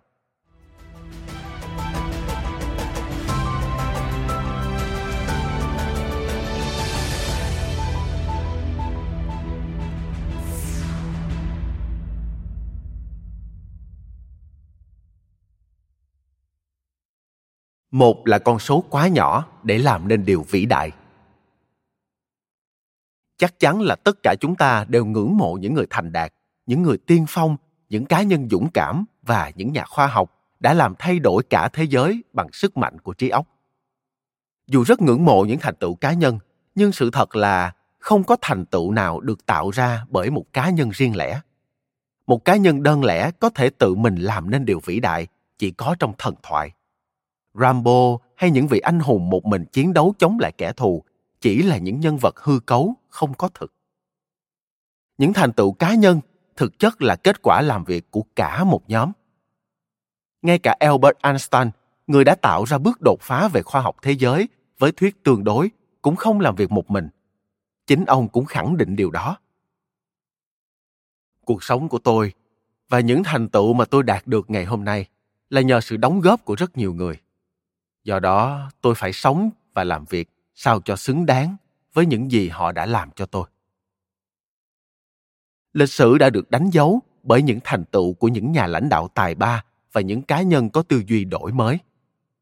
Một 17.90 18.26
là 18.26 18.38
con 18.38 18.58
số 18.58 18.84
quá 18.90 19.08
nhỏ 19.08 19.46
để 19.62 19.78
làm 19.78 20.08
nên 20.08 20.24
điều 20.24 20.42
vĩ 20.42 20.66
đại. 20.66 20.90
Chắc 23.38 23.58
chắn 23.60 23.80
là 23.80 23.96
tất 23.96 24.22
cả 24.22 24.34
chúng 24.40 24.56
ta 24.56 24.84
đều 24.88 25.04
ngưỡng 25.04 25.36
mộ 25.36 25.54
những 25.60 25.74
người 25.74 25.86
thành 25.90 26.12
đạt, 26.12 26.32
những 26.66 26.82
người 26.82 26.98
tiên 26.98 27.24
phong, 27.28 27.56
những 27.88 28.06
cá 28.06 28.22
nhân 28.22 28.48
dũng 28.50 28.70
cảm 28.70 29.04
và 29.22 29.52
những 29.54 29.72
nhà 29.72 29.84
khoa 29.84 30.06
học 30.06 30.32
đã 30.60 30.74
làm 30.74 30.94
thay 30.98 31.18
đổi 31.18 31.42
cả 31.42 31.68
thế 31.68 31.84
giới 31.84 32.24
bằng 32.32 32.52
sức 32.52 32.76
mạnh 32.76 32.98
của 32.98 33.12
trí 33.12 33.28
óc. 33.28 33.46
Dù 34.66 34.84
rất 34.84 35.02
ngưỡng 35.02 35.24
mộ 35.24 35.44
những 35.44 35.58
thành 35.58 35.74
tựu 35.74 35.94
cá 35.94 36.12
nhân, 36.12 36.38
nhưng 36.74 36.92
sự 36.92 37.10
thật 37.10 37.36
là 37.36 37.72
không 37.98 38.24
có 38.24 38.36
thành 38.40 38.66
tựu 38.66 38.92
nào 38.92 39.20
được 39.20 39.46
tạo 39.46 39.70
ra 39.70 40.06
bởi 40.08 40.30
một 40.30 40.44
cá 40.52 40.70
nhân 40.70 40.90
riêng 40.90 41.16
lẻ. 41.16 41.40
Một 42.26 42.44
cá 42.44 42.56
nhân 42.56 42.82
đơn 42.82 43.04
lẻ 43.04 43.30
có 43.30 43.50
thể 43.50 43.70
tự 43.70 43.94
mình 43.94 44.16
làm 44.16 44.50
nên 44.50 44.64
điều 44.64 44.80
vĩ 44.84 45.00
đại 45.00 45.26
chỉ 45.58 45.70
có 45.70 45.96
trong 45.98 46.12
thần 46.18 46.34
thoại. 46.42 46.72
Rambo 47.60 48.18
hay 48.34 48.50
những 48.50 48.66
vị 48.66 48.78
anh 48.78 49.00
hùng 49.00 49.30
một 49.30 49.44
mình 49.44 49.64
chiến 49.72 49.92
đấu 49.92 50.14
chống 50.18 50.38
lại 50.38 50.52
kẻ 50.52 50.72
thù 50.72 51.02
chỉ 51.40 51.62
là 51.62 51.78
những 51.78 52.00
nhân 52.00 52.16
vật 52.20 52.40
hư 52.40 52.60
cấu, 52.60 52.94
không 53.08 53.34
có 53.34 53.48
thực. 53.54 53.72
Những 55.18 55.32
thành 55.32 55.52
tựu 55.52 55.72
cá 55.72 55.94
nhân 55.94 56.20
thực 56.56 56.78
chất 56.78 57.02
là 57.02 57.16
kết 57.16 57.42
quả 57.42 57.62
làm 57.62 57.84
việc 57.84 58.10
của 58.10 58.22
cả 58.36 58.64
một 58.64 58.82
nhóm. 58.88 59.12
Ngay 60.42 60.58
cả 60.58 60.76
Albert 60.78 61.16
Einstein, 61.22 61.70
người 62.06 62.24
đã 62.24 62.34
tạo 62.34 62.64
ra 62.64 62.78
bước 62.78 62.98
đột 63.00 63.20
phá 63.20 63.48
về 63.48 63.62
khoa 63.62 63.80
học 63.80 63.96
thế 64.02 64.12
giới 64.12 64.48
với 64.78 64.92
thuyết 64.92 65.24
tương 65.24 65.44
đối, 65.44 65.70
cũng 66.02 66.16
không 66.16 66.40
làm 66.40 66.54
việc 66.54 66.70
một 66.70 66.90
mình. 66.90 67.08
Chính 67.86 68.04
ông 68.04 68.28
cũng 68.28 68.44
khẳng 68.44 68.76
định 68.76 68.96
điều 68.96 69.10
đó. 69.10 69.38
Cuộc 71.44 71.62
sống 71.62 71.88
của 71.88 71.98
tôi 71.98 72.32
và 72.88 73.00
những 73.00 73.24
thành 73.24 73.48
tựu 73.48 73.72
mà 73.72 73.84
tôi 73.84 74.02
đạt 74.02 74.26
được 74.26 74.50
ngày 74.50 74.64
hôm 74.64 74.84
nay 74.84 75.06
là 75.50 75.60
nhờ 75.60 75.80
sự 75.80 75.96
đóng 75.96 76.20
góp 76.20 76.44
của 76.44 76.54
rất 76.54 76.76
nhiều 76.76 76.94
người 76.94 77.20
do 78.06 78.18
đó, 78.20 78.70
tôi 78.80 78.94
phải 78.94 79.12
sống 79.12 79.50
và 79.74 79.84
làm 79.84 80.04
việc 80.04 80.28
sao 80.54 80.80
cho 80.80 80.96
xứng 80.96 81.26
đáng 81.26 81.56
với 81.92 82.06
những 82.06 82.30
gì 82.30 82.48
họ 82.48 82.72
đã 82.72 82.86
làm 82.86 83.10
cho 83.10 83.26
tôi. 83.26 83.48
Lịch 85.72 85.90
sử 85.90 86.18
đã 86.18 86.30
được 86.30 86.50
đánh 86.50 86.70
dấu 86.70 87.00
bởi 87.22 87.42
những 87.42 87.58
thành 87.64 87.84
tựu 87.84 88.14
của 88.14 88.28
những 88.28 88.52
nhà 88.52 88.66
lãnh 88.66 88.88
đạo 88.88 89.08
tài 89.14 89.34
ba 89.34 89.64
và 89.92 90.00
những 90.00 90.22
cá 90.22 90.42
nhân 90.42 90.70
có 90.70 90.82
tư 90.82 91.02
duy 91.06 91.24
đổi 91.24 91.52
mới, 91.52 91.78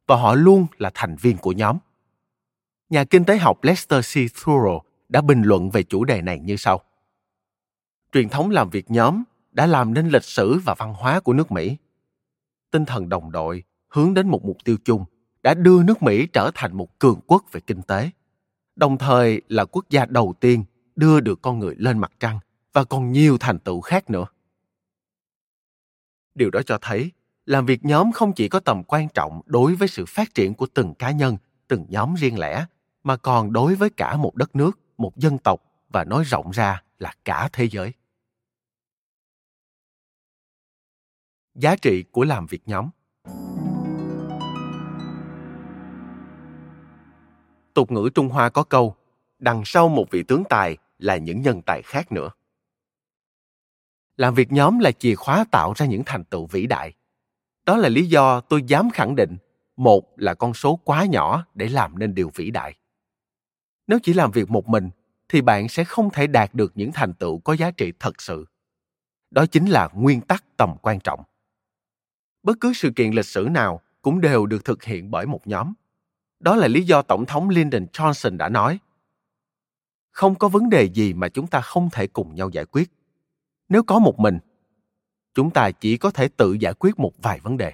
và 0.06 0.16
họ 0.16 0.34
luôn 0.34 0.66
là 0.78 0.90
thành 0.94 1.16
viên 1.16 1.36
của 1.36 1.52
nhóm. 1.52 1.78
Nhà 2.90 3.04
kinh 3.04 3.24
tế 3.24 3.38
học 3.38 3.64
lester 3.64 4.06
c. 4.06 4.12
Thurow 4.16 4.80
đã 5.08 5.20
bình 5.20 5.42
luận 5.42 5.70
về 5.70 5.82
chủ 5.82 6.04
đề 6.04 6.22
này 6.22 6.40
như 6.40 6.56
sau. 6.56 6.80
Truyền 8.12 8.28
thống 8.28 8.50
làm 8.50 8.70
việc 8.70 8.90
nhóm 8.90 9.22
đã 9.52 9.66
làm 9.66 9.94
nên 9.94 10.08
lịch 10.08 10.24
sử 10.24 10.58
và 10.58 10.74
văn 10.74 10.94
hóa 10.94 11.20
của 11.20 11.32
nước 11.32 11.52
Mỹ. 11.52 11.76
Tinh 12.70 12.84
thần 12.84 13.08
đồng 13.08 13.32
đội 13.32 13.62
hướng 13.88 14.14
đến 14.14 14.28
một 14.28 14.44
mục 14.44 14.56
tiêu 14.64 14.76
chung 14.84 15.04
đã 15.44 15.54
đưa 15.54 15.82
nước 15.82 16.02
Mỹ 16.02 16.26
trở 16.26 16.50
thành 16.54 16.76
một 16.76 16.98
cường 16.98 17.20
quốc 17.26 17.44
về 17.52 17.60
kinh 17.60 17.82
tế, 17.82 18.10
đồng 18.76 18.98
thời 18.98 19.42
là 19.48 19.64
quốc 19.64 19.84
gia 19.90 20.06
đầu 20.06 20.34
tiên 20.40 20.64
đưa 20.96 21.20
được 21.20 21.42
con 21.42 21.58
người 21.58 21.74
lên 21.78 21.98
mặt 21.98 22.12
trăng 22.20 22.38
và 22.72 22.84
còn 22.84 23.12
nhiều 23.12 23.38
thành 23.38 23.58
tựu 23.58 23.80
khác 23.80 24.10
nữa. 24.10 24.26
Điều 26.34 26.50
đó 26.50 26.60
cho 26.66 26.78
thấy 26.80 27.10
làm 27.46 27.66
việc 27.66 27.84
nhóm 27.84 28.12
không 28.12 28.32
chỉ 28.32 28.48
có 28.48 28.60
tầm 28.60 28.82
quan 28.84 29.08
trọng 29.08 29.40
đối 29.46 29.74
với 29.74 29.88
sự 29.88 30.04
phát 30.08 30.34
triển 30.34 30.54
của 30.54 30.66
từng 30.74 30.94
cá 30.94 31.10
nhân, 31.10 31.36
từng 31.68 31.86
nhóm 31.88 32.14
riêng 32.14 32.38
lẻ, 32.38 32.66
mà 33.02 33.16
còn 33.16 33.52
đối 33.52 33.74
với 33.74 33.90
cả 33.90 34.16
một 34.16 34.36
đất 34.36 34.56
nước, 34.56 34.78
một 34.98 35.16
dân 35.16 35.38
tộc 35.38 35.62
và 35.88 36.04
nói 36.04 36.24
rộng 36.24 36.50
ra 36.50 36.82
là 36.98 37.14
cả 37.24 37.48
thế 37.52 37.68
giới. 37.68 37.92
Giá 41.54 41.76
trị 41.76 42.02
của 42.02 42.24
làm 42.24 42.46
việc 42.46 42.62
nhóm 42.66 42.88
Tục 47.74 47.90
ngữ 47.90 48.08
Trung 48.14 48.28
Hoa 48.28 48.48
có 48.48 48.62
câu, 48.62 48.96
đằng 49.38 49.62
sau 49.64 49.88
một 49.88 50.10
vị 50.10 50.22
tướng 50.22 50.42
tài 50.48 50.76
là 50.98 51.16
những 51.16 51.42
nhân 51.42 51.62
tài 51.62 51.82
khác 51.82 52.12
nữa. 52.12 52.30
Làm 54.16 54.34
việc 54.34 54.52
nhóm 54.52 54.78
là 54.78 54.92
chìa 54.92 55.14
khóa 55.14 55.44
tạo 55.50 55.72
ra 55.76 55.86
những 55.86 56.02
thành 56.06 56.24
tựu 56.24 56.46
vĩ 56.46 56.66
đại. 56.66 56.92
Đó 57.64 57.76
là 57.76 57.88
lý 57.88 58.06
do 58.06 58.40
tôi 58.40 58.62
dám 58.66 58.90
khẳng 58.90 59.16
định 59.16 59.36
một 59.76 60.12
là 60.16 60.34
con 60.34 60.54
số 60.54 60.76
quá 60.84 61.04
nhỏ 61.04 61.46
để 61.54 61.68
làm 61.68 61.98
nên 61.98 62.14
điều 62.14 62.30
vĩ 62.34 62.50
đại. 62.50 62.74
Nếu 63.86 63.98
chỉ 64.02 64.12
làm 64.12 64.30
việc 64.30 64.50
một 64.50 64.68
mình 64.68 64.90
thì 65.28 65.40
bạn 65.40 65.68
sẽ 65.68 65.84
không 65.84 66.10
thể 66.10 66.26
đạt 66.26 66.54
được 66.54 66.72
những 66.74 66.92
thành 66.92 67.14
tựu 67.14 67.38
có 67.38 67.52
giá 67.52 67.70
trị 67.70 67.92
thật 67.98 68.22
sự. 68.22 68.46
Đó 69.30 69.46
chính 69.46 69.66
là 69.66 69.88
nguyên 69.92 70.20
tắc 70.20 70.44
tầm 70.56 70.76
quan 70.82 71.00
trọng. 71.00 71.22
Bất 72.42 72.56
cứ 72.60 72.72
sự 72.72 72.90
kiện 72.96 73.10
lịch 73.10 73.26
sử 73.26 73.48
nào 73.50 73.80
cũng 74.02 74.20
đều 74.20 74.46
được 74.46 74.64
thực 74.64 74.84
hiện 74.84 75.10
bởi 75.10 75.26
một 75.26 75.46
nhóm 75.46 75.72
đó 76.44 76.56
là 76.56 76.68
lý 76.68 76.82
do 76.82 77.02
Tổng 77.02 77.26
thống 77.26 77.48
Lyndon 77.48 77.86
Johnson 77.92 78.36
đã 78.36 78.48
nói 78.48 78.78
không 80.10 80.34
có 80.34 80.48
vấn 80.48 80.68
đề 80.70 80.84
gì 80.84 81.12
mà 81.12 81.28
chúng 81.28 81.46
ta 81.46 81.60
không 81.60 81.88
thể 81.92 82.06
cùng 82.06 82.34
nhau 82.34 82.50
giải 82.50 82.64
quyết. 82.64 82.90
Nếu 83.68 83.82
có 83.82 83.98
một 83.98 84.18
mình, 84.18 84.38
chúng 85.34 85.50
ta 85.50 85.70
chỉ 85.70 85.96
có 85.96 86.10
thể 86.10 86.28
tự 86.28 86.52
giải 86.52 86.74
quyết 86.78 86.98
một 86.98 87.12
vài 87.22 87.40
vấn 87.40 87.56
đề. 87.56 87.72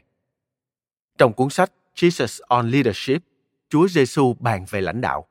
Trong 1.18 1.32
cuốn 1.32 1.50
sách 1.50 1.72
Jesus 1.94 2.40
on 2.48 2.70
Leadership, 2.70 3.22
Chúa 3.68 3.88
Giêsu 3.88 4.34
bàn 4.40 4.64
về 4.70 4.80
lãnh 4.80 5.00
đạo. 5.00 5.26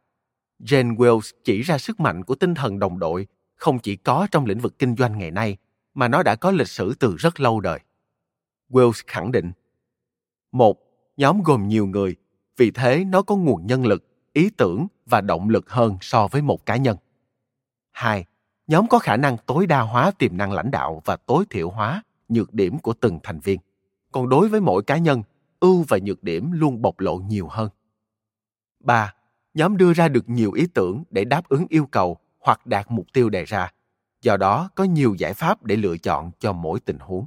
Jane 0.59 0.95
Wells 0.95 1.31
chỉ 1.43 1.61
ra 1.61 1.77
sức 1.77 1.99
mạnh 1.99 2.23
của 2.23 2.35
tinh 2.35 2.55
thần 2.55 2.79
đồng 2.79 2.99
đội 2.99 3.27
không 3.55 3.79
chỉ 3.79 3.95
có 3.95 4.27
trong 4.31 4.45
lĩnh 4.45 4.59
vực 4.59 4.79
kinh 4.79 4.95
doanh 4.95 5.17
ngày 5.17 5.31
nay, 5.31 5.57
mà 5.93 6.07
nó 6.07 6.23
đã 6.23 6.35
có 6.35 6.51
lịch 6.51 6.67
sử 6.67 6.93
từ 6.99 7.15
rất 7.15 7.39
lâu 7.39 7.59
đời. 7.59 7.79
Wells 8.69 9.03
khẳng 9.07 9.31
định, 9.31 9.51
một, 10.51 10.77
nhóm 11.17 11.41
gồm 11.43 11.67
nhiều 11.67 11.87
người 11.87 12.15
vì 12.59 12.71
thế 12.71 13.03
nó 13.03 13.21
có 13.21 13.35
nguồn 13.35 13.67
nhân 13.67 13.85
lực, 13.85 14.07
ý 14.33 14.49
tưởng 14.57 14.87
và 15.05 15.21
động 15.21 15.49
lực 15.49 15.69
hơn 15.69 15.97
so 16.01 16.27
với 16.27 16.41
một 16.41 16.65
cá 16.65 16.75
nhân. 16.75 16.97
Hai, 17.91 18.25
nhóm 18.67 18.87
có 18.87 18.99
khả 18.99 19.17
năng 19.17 19.37
tối 19.45 19.67
đa 19.67 19.81
hóa 19.81 20.11
tiềm 20.11 20.37
năng 20.37 20.51
lãnh 20.51 20.71
đạo 20.71 21.01
và 21.05 21.15
tối 21.15 21.45
thiểu 21.49 21.69
hóa 21.69 22.03
nhược 22.29 22.53
điểm 22.53 22.79
của 22.79 22.93
từng 22.93 23.19
thành 23.23 23.39
viên. 23.39 23.59
Còn 24.11 24.29
đối 24.29 24.49
với 24.49 24.61
mỗi 24.61 24.83
cá 24.83 24.97
nhân, 24.97 25.23
ưu 25.59 25.85
và 25.87 25.97
nhược 26.03 26.23
điểm 26.23 26.51
luôn 26.51 26.81
bộc 26.81 26.99
lộ 26.99 27.17
nhiều 27.17 27.47
hơn. 27.47 27.69
Ba, 28.79 29.13
nhóm 29.53 29.77
đưa 29.77 29.93
ra 29.93 30.07
được 30.07 30.29
nhiều 30.29 30.51
ý 30.51 30.67
tưởng 30.73 31.03
để 31.09 31.25
đáp 31.25 31.49
ứng 31.49 31.65
yêu 31.69 31.85
cầu 31.85 32.17
hoặc 32.39 32.67
đạt 32.67 32.91
mục 32.91 33.05
tiêu 33.13 33.29
đề 33.29 33.45
ra. 33.45 33.71
Do 34.21 34.37
đó 34.37 34.69
có 34.75 34.83
nhiều 34.83 35.15
giải 35.15 35.33
pháp 35.33 35.63
để 35.63 35.75
lựa 35.75 35.97
chọn 35.97 36.31
cho 36.39 36.53
mỗi 36.53 36.79
tình 36.79 36.99
huống. 36.99 37.25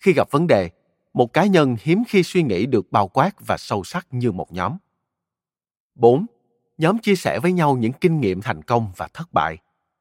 Khi 0.00 0.12
gặp 0.12 0.30
vấn 0.30 0.46
đề 0.46 0.70
một 1.18 1.32
cá 1.32 1.46
nhân 1.46 1.76
hiếm 1.80 2.02
khi 2.08 2.22
suy 2.22 2.42
nghĩ 2.42 2.66
được 2.66 2.92
bao 2.92 3.08
quát 3.08 3.30
và 3.46 3.56
sâu 3.58 3.84
sắc 3.84 4.06
như 4.10 4.32
một 4.32 4.52
nhóm. 4.52 4.76
4. 5.94 6.26
Nhóm 6.78 6.98
chia 6.98 7.14
sẻ 7.14 7.38
với 7.42 7.52
nhau 7.52 7.76
những 7.76 7.92
kinh 7.92 8.20
nghiệm 8.20 8.40
thành 8.40 8.62
công 8.62 8.92
và 8.96 9.08
thất 9.14 9.32
bại. 9.32 9.58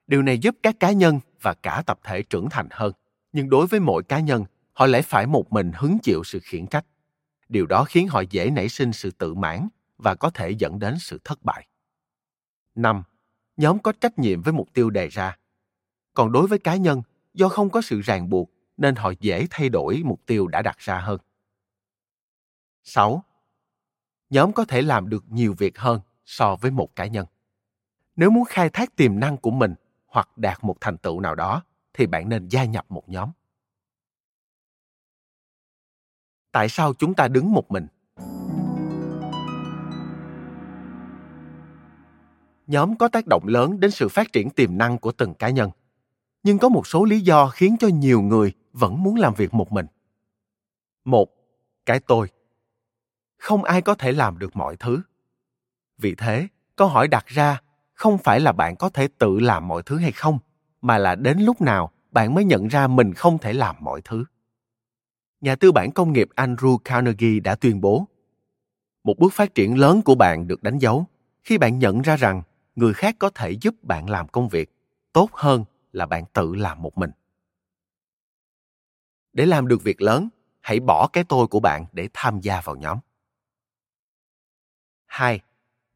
Điều 0.07 0.21
này 0.21 0.37
giúp 0.37 0.55
các 0.63 0.79
cá 0.79 0.91
nhân 0.91 1.19
và 1.41 1.53
cả 1.53 1.83
tập 1.85 1.99
thể 2.03 2.21
trưởng 2.21 2.49
thành 2.49 2.67
hơn. 2.71 2.93
Nhưng 3.33 3.49
đối 3.49 3.67
với 3.67 3.79
mỗi 3.79 4.03
cá 4.03 4.19
nhân, 4.19 4.45
họ 4.73 4.85
lại 4.85 5.01
phải 5.01 5.27
một 5.27 5.53
mình 5.53 5.71
hứng 5.75 5.99
chịu 5.99 6.23
sự 6.23 6.39
khiển 6.43 6.67
trách. 6.67 6.85
Điều 7.49 7.65
đó 7.65 7.83
khiến 7.83 8.07
họ 8.07 8.23
dễ 8.29 8.49
nảy 8.49 8.69
sinh 8.69 8.93
sự 8.93 9.11
tự 9.11 9.33
mãn 9.33 9.67
và 9.97 10.15
có 10.15 10.29
thể 10.29 10.49
dẫn 10.49 10.79
đến 10.79 10.99
sự 10.99 11.19
thất 11.23 11.43
bại. 11.43 11.67
5. 12.75 13.03
Nhóm 13.57 13.79
có 13.79 13.91
trách 14.01 14.19
nhiệm 14.19 14.41
với 14.41 14.53
mục 14.53 14.67
tiêu 14.73 14.89
đề 14.89 15.07
ra. 15.07 15.37
Còn 16.13 16.31
đối 16.31 16.47
với 16.47 16.59
cá 16.59 16.75
nhân, 16.75 17.01
do 17.33 17.49
không 17.49 17.69
có 17.69 17.81
sự 17.81 18.01
ràng 18.01 18.29
buộc 18.29 18.51
nên 18.77 18.95
họ 18.95 19.13
dễ 19.19 19.47
thay 19.49 19.69
đổi 19.69 20.01
mục 20.05 20.21
tiêu 20.25 20.47
đã 20.47 20.61
đặt 20.61 20.77
ra 20.77 20.99
hơn. 20.99 21.19
6. 22.83 23.23
Nhóm 24.29 24.53
có 24.53 24.65
thể 24.65 24.81
làm 24.81 25.09
được 25.09 25.23
nhiều 25.29 25.53
việc 25.57 25.77
hơn 25.77 26.01
so 26.25 26.55
với 26.55 26.71
một 26.71 26.95
cá 26.95 27.07
nhân. 27.07 27.25
Nếu 28.15 28.29
muốn 28.29 28.45
khai 28.45 28.69
thác 28.69 28.95
tiềm 28.95 29.19
năng 29.19 29.37
của 29.37 29.51
mình 29.51 29.75
hoặc 30.07 30.37
đạt 30.37 30.63
một 30.63 30.75
thành 30.81 30.97
tựu 30.97 31.19
nào 31.19 31.35
đó, 31.35 31.63
thì 31.93 32.07
bạn 32.07 32.29
nên 32.29 32.47
gia 32.47 32.65
nhập 32.65 32.85
một 32.89 33.09
nhóm. 33.09 33.31
Tại 36.51 36.69
sao 36.69 36.93
chúng 36.93 37.13
ta 37.13 37.27
đứng 37.27 37.53
một 37.53 37.71
mình? 37.71 37.87
Nhóm 42.67 42.97
có 42.97 43.07
tác 43.07 43.27
động 43.27 43.47
lớn 43.47 43.79
đến 43.79 43.91
sự 43.91 44.09
phát 44.09 44.33
triển 44.33 44.49
tiềm 44.49 44.77
năng 44.77 44.97
của 44.97 45.11
từng 45.11 45.33
cá 45.33 45.49
nhân 45.49 45.71
nhưng 46.47 46.57
có 46.57 46.69
một 46.69 46.87
số 46.87 47.05
lý 47.05 47.19
do 47.19 47.49
khiến 47.49 47.75
cho 47.79 47.87
nhiều 47.87 48.21
người 48.21 48.53
vẫn 48.79 49.03
muốn 49.03 49.15
làm 49.15 49.33
việc 49.33 49.53
một 49.53 49.71
mình. 49.71 49.85
Một, 51.05 51.29
cái 51.85 51.99
tôi. 51.99 52.27
Không 53.37 53.63
ai 53.63 53.81
có 53.81 53.95
thể 53.95 54.11
làm 54.11 54.39
được 54.39 54.55
mọi 54.55 54.75
thứ. 54.77 55.01
Vì 55.97 56.15
thế, 56.15 56.47
câu 56.75 56.87
hỏi 56.87 57.07
đặt 57.07 57.25
ra 57.27 57.61
không 57.93 58.17
phải 58.17 58.39
là 58.39 58.51
bạn 58.51 58.75
có 58.75 58.89
thể 58.89 59.07
tự 59.17 59.39
làm 59.39 59.67
mọi 59.67 59.83
thứ 59.83 59.97
hay 59.97 60.11
không, 60.11 60.39
mà 60.81 60.97
là 60.97 61.15
đến 61.15 61.39
lúc 61.39 61.61
nào 61.61 61.91
bạn 62.11 62.33
mới 62.33 62.45
nhận 62.45 62.67
ra 62.67 62.87
mình 62.87 63.13
không 63.13 63.37
thể 63.37 63.53
làm 63.53 63.75
mọi 63.79 64.01
thứ. 64.01 64.25
Nhà 65.41 65.55
tư 65.55 65.71
bản 65.71 65.91
công 65.91 66.13
nghiệp 66.13 66.27
andrew 66.35 66.77
carnegie 66.77 67.39
đã 67.39 67.55
tuyên 67.55 67.81
bố, 67.81 68.07
một 69.03 69.19
bước 69.19 69.33
phát 69.33 69.55
triển 69.55 69.77
lớn 69.77 70.01
của 70.01 70.15
bạn 70.15 70.47
được 70.47 70.63
đánh 70.63 70.77
dấu 70.77 71.05
khi 71.43 71.57
bạn 71.57 71.79
nhận 71.79 72.01
ra 72.01 72.15
rằng 72.15 72.41
người 72.75 72.93
khác 72.93 73.15
có 73.19 73.29
thể 73.29 73.51
giúp 73.51 73.75
bạn 73.83 74.09
làm 74.09 74.27
công 74.27 74.49
việc 74.49 74.69
tốt 75.13 75.29
hơn 75.33 75.65
là 75.91 76.05
bạn 76.05 76.25
tự 76.33 76.55
làm 76.55 76.81
một 76.81 76.97
mình 76.97 77.11
để 79.37 79.45
làm 79.45 79.67
được 79.67 79.83
việc 79.83 80.01
lớn 80.01 80.29
hãy 80.61 80.79
bỏ 80.79 81.07
cái 81.13 81.23
tôi 81.23 81.47
của 81.47 81.59
bạn 81.59 81.85
để 81.91 82.09
tham 82.13 82.39
gia 82.39 82.61
vào 82.61 82.75
nhóm. 82.75 82.97
Hai 85.05 85.39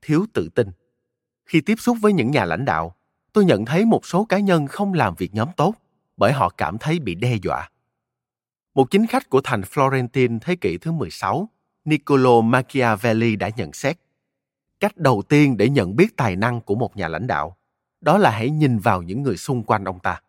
thiếu 0.02 0.26
tự 0.34 0.50
tin. 0.56 0.72
Khi 1.46 1.62
tiếp 1.62 1.76
xúc 1.80 1.98
với 2.02 2.14
những 2.14 2.32
nhà 2.32 2.46
lãnh 2.46 2.66
đạo 2.66 2.96
tôi 3.34 3.46
nhận 3.46 3.66
thấy 3.66 3.86
một 3.86 4.06
số 4.06 4.26
cá 4.26 4.40
nhân 4.40 4.68
không 4.68 4.94
làm 4.94 5.16
việc 5.16 5.34
nhóm 5.34 5.50
tốt 5.58 5.74
bởi 6.18 6.32
họ 6.32 6.50
cảm 6.50 6.78
thấy 6.78 7.00
bị 7.00 7.16
đe 7.16 7.36
dọa. 7.44 7.70
Một 8.74 8.92
chính 8.92 9.08
khách 9.08 9.30
của 9.30 9.42
thành 9.44 9.62
Florentine 9.62 10.40
thế 10.42 10.56
kỷ 10.56 10.78
thứ 10.78 10.92
16, 10.92 11.50
Niccolo 11.86 12.42
Machiavelli 12.42 13.36
đã 13.36 13.50
nhận 13.56 13.74
xét 13.74 13.98
cách 14.80 14.98
đầu 14.98 15.24
tiên 15.30 15.58
để 15.58 15.70
nhận 15.70 15.96
biết 15.96 16.18
tài 16.18 16.36
năng 16.36 16.62
của 16.62 16.76
một 16.76 16.98
nhà 16.98 17.08
lãnh 17.08 17.28
đạo 17.28 17.58
đó 18.02 18.18
là 18.18 18.32
hãy 18.32 18.50
nhìn 18.50 18.80
vào 18.80 19.02
những 19.02 19.24
người 19.24 19.38
xung 19.38 19.64
quanh 19.64 19.84
ông 19.84 20.00
ta. 20.00 20.22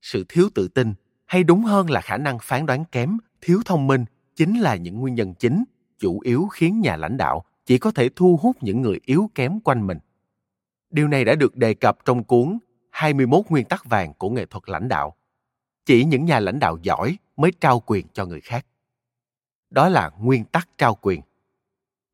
Sự 0.00 0.24
thiếu 0.28 0.48
tự 0.54 0.68
tin 0.68 0.94
hay 1.32 1.44
đúng 1.44 1.64
hơn 1.64 1.90
là 1.90 2.00
khả 2.00 2.16
năng 2.16 2.38
phán 2.38 2.66
đoán 2.66 2.84
kém 2.84 3.18
thiếu 3.40 3.60
thông 3.64 3.86
minh 3.86 4.04
chính 4.36 4.60
là 4.60 4.76
những 4.76 5.00
nguyên 5.00 5.14
nhân 5.14 5.34
chính 5.34 5.64
chủ 5.98 6.20
yếu 6.20 6.48
khiến 6.52 6.80
nhà 6.80 6.96
lãnh 6.96 7.16
đạo 7.16 7.44
chỉ 7.66 7.78
có 7.78 7.90
thể 7.90 8.08
thu 8.16 8.38
hút 8.42 8.56
những 8.60 8.82
người 8.82 9.00
yếu 9.04 9.30
kém 9.34 9.60
quanh 9.60 9.86
mình. 9.86 9.98
Điều 10.90 11.08
này 11.08 11.24
đã 11.24 11.34
được 11.34 11.56
đề 11.56 11.74
cập 11.74 11.98
trong 12.04 12.24
cuốn 12.24 12.58
21 12.90 13.44
nguyên 13.48 13.64
tắc 13.64 13.84
vàng 13.84 14.14
của 14.14 14.30
nghệ 14.30 14.46
thuật 14.46 14.68
lãnh 14.68 14.88
đạo. 14.88 15.16
Chỉ 15.86 16.04
những 16.04 16.24
nhà 16.24 16.40
lãnh 16.40 16.58
đạo 16.58 16.78
giỏi 16.82 17.16
mới 17.36 17.52
trao 17.60 17.80
quyền 17.86 18.06
cho 18.12 18.26
người 18.26 18.40
khác. 18.40 18.66
Đó 19.70 19.88
là 19.88 20.10
nguyên 20.18 20.44
tắc 20.44 20.68
trao 20.78 20.98
quyền. 21.02 21.20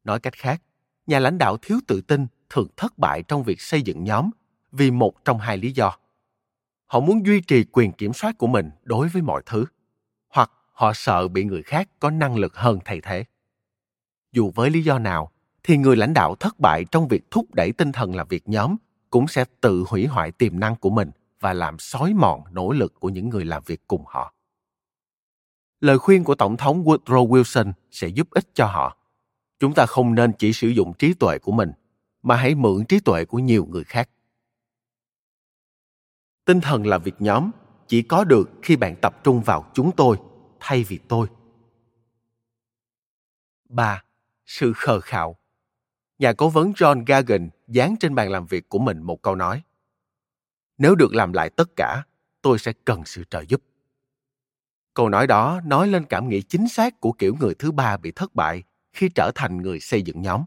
Nói 0.04 0.20
cách 0.20 0.34
khác, 0.34 0.62
nhà 1.06 1.18
lãnh 1.18 1.38
đạo 1.38 1.56
thiếu 1.62 1.78
tự 1.86 2.00
tin 2.00 2.26
thường 2.50 2.68
thất 2.76 2.98
bại 2.98 3.22
trong 3.28 3.42
việc 3.42 3.60
xây 3.60 3.82
dựng 3.82 4.04
nhóm 4.04 4.30
vì 4.72 4.90
một 4.90 5.24
trong 5.24 5.38
hai 5.38 5.56
lý 5.56 5.72
do 5.72 5.96
họ 6.88 7.00
muốn 7.00 7.26
duy 7.26 7.40
trì 7.40 7.64
quyền 7.72 7.92
kiểm 7.92 8.12
soát 8.12 8.38
của 8.38 8.46
mình 8.46 8.70
đối 8.82 9.08
với 9.08 9.22
mọi 9.22 9.42
thứ, 9.46 9.64
hoặc 10.28 10.50
họ 10.72 10.92
sợ 10.94 11.28
bị 11.28 11.44
người 11.44 11.62
khác 11.62 11.88
có 12.00 12.10
năng 12.10 12.36
lực 12.36 12.56
hơn 12.56 12.78
thay 12.84 13.00
thế. 13.00 13.24
Dù 14.32 14.52
với 14.54 14.70
lý 14.70 14.82
do 14.82 14.98
nào, 14.98 15.30
thì 15.62 15.76
người 15.76 15.96
lãnh 15.96 16.14
đạo 16.14 16.34
thất 16.34 16.60
bại 16.60 16.84
trong 16.90 17.08
việc 17.08 17.30
thúc 17.30 17.54
đẩy 17.54 17.72
tinh 17.72 17.92
thần 17.92 18.14
làm 18.14 18.28
việc 18.28 18.48
nhóm 18.48 18.76
cũng 19.10 19.28
sẽ 19.28 19.44
tự 19.60 19.84
hủy 19.88 20.06
hoại 20.06 20.32
tiềm 20.32 20.60
năng 20.60 20.76
của 20.76 20.90
mình 20.90 21.10
và 21.40 21.52
làm 21.52 21.78
xói 21.78 22.14
mòn 22.14 22.42
nỗ 22.50 22.72
lực 22.72 23.00
của 23.00 23.08
những 23.08 23.28
người 23.28 23.44
làm 23.44 23.62
việc 23.66 23.80
cùng 23.88 24.04
họ. 24.06 24.34
Lời 25.80 25.98
khuyên 25.98 26.24
của 26.24 26.34
tổng 26.34 26.56
thống 26.56 26.84
woodrow 26.84 27.28
wilson 27.28 27.72
sẽ 27.90 28.08
giúp 28.08 28.30
ích 28.30 28.54
cho 28.54 28.66
họ. 28.66 28.96
Chúng 29.60 29.74
ta 29.74 29.86
không 29.86 30.14
nên 30.14 30.32
chỉ 30.32 30.52
sử 30.52 30.68
dụng 30.68 30.92
trí 30.98 31.14
tuệ 31.14 31.38
của 31.38 31.52
mình, 31.52 31.72
mà 32.22 32.36
hãy 32.36 32.54
mượn 32.54 32.84
trí 32.84 33.00
tuệ 33.00 33.24
của 33.24 33.38
nhiều 33.38 33.66
người 33.70 33.84
khác 33.84 34.08
tinh 36.48 36.60
thần 36.60 36.86
làm 36.86 37.02
việc 37.02 37.14
nhóm 37.18 37.50
chỉ 37.86 38.02
có 38.02 38.24
được 38.24 38.50
khi 38.62 38.76
bạn 38.76 38.96
tập 39.02 39.24
trung 39.24 39.40
vào 39.40 39.70
chúng 39.74 39.90
tôi 39.96 40.16
thay 40.60 40.84
vì 40.84 40.98
tôi. 41.08 41.26
3. 43.68 44.02
Sự 44.46 44.72
khờ 44.76 45.00
khạo 45.00 45.36
Nhà 46.18 46.32
cố 46.32 46.48
vấn 46.48 46.72
John 46.72 47.04
Gagan 47.06 47.50
dán 47.66 47.96
trên 48.00 48.14
bàn 48.14 48.30
làm 48.30 48.46
việc 48.46 48.68
của 48.68 48.78
mình 48.78 49.02
một 49.02 49.22
câu 49.22 49.34
nói. 49.34 49.62
Nếu 50.78 50.94
được 50.94 51.14
làm 51.14 51.32
lại 51.32 51.50
tất 51.50 51.76
cả, 51.76 52.02
tôi 52.42 52.58
sẽ 52.58 52.72
cần 52.84 53.04
sự 53.04 53.24
trợ 53.30 53.44
giúp. 53.48 53.62
Câu 54.94 55.08
nói 55.08 55.26
đó 55.26 55.60
nói 55.64 55.88
lên 55.88 56.04
cảm 56.04 56.28
nghĩ 56.28 56.42
chính 56.42 56.68
xác 56.68 57.00
của 57.00 57.12
kiểu 57.12 57.36
người 57.40 57.54
thứ 57.54 57.72
ba 57.72 57.96
bị 57.96 58.12
thất 58.12 58.34
bại 58.34 58.62
khi 58.92 59.08
trở 59.08 59.30
thành 59.34 59.56
người 59.56 59.80
xây 59.80 60.02
dựng 60.02 60.22
nhóm. 60.22 60.44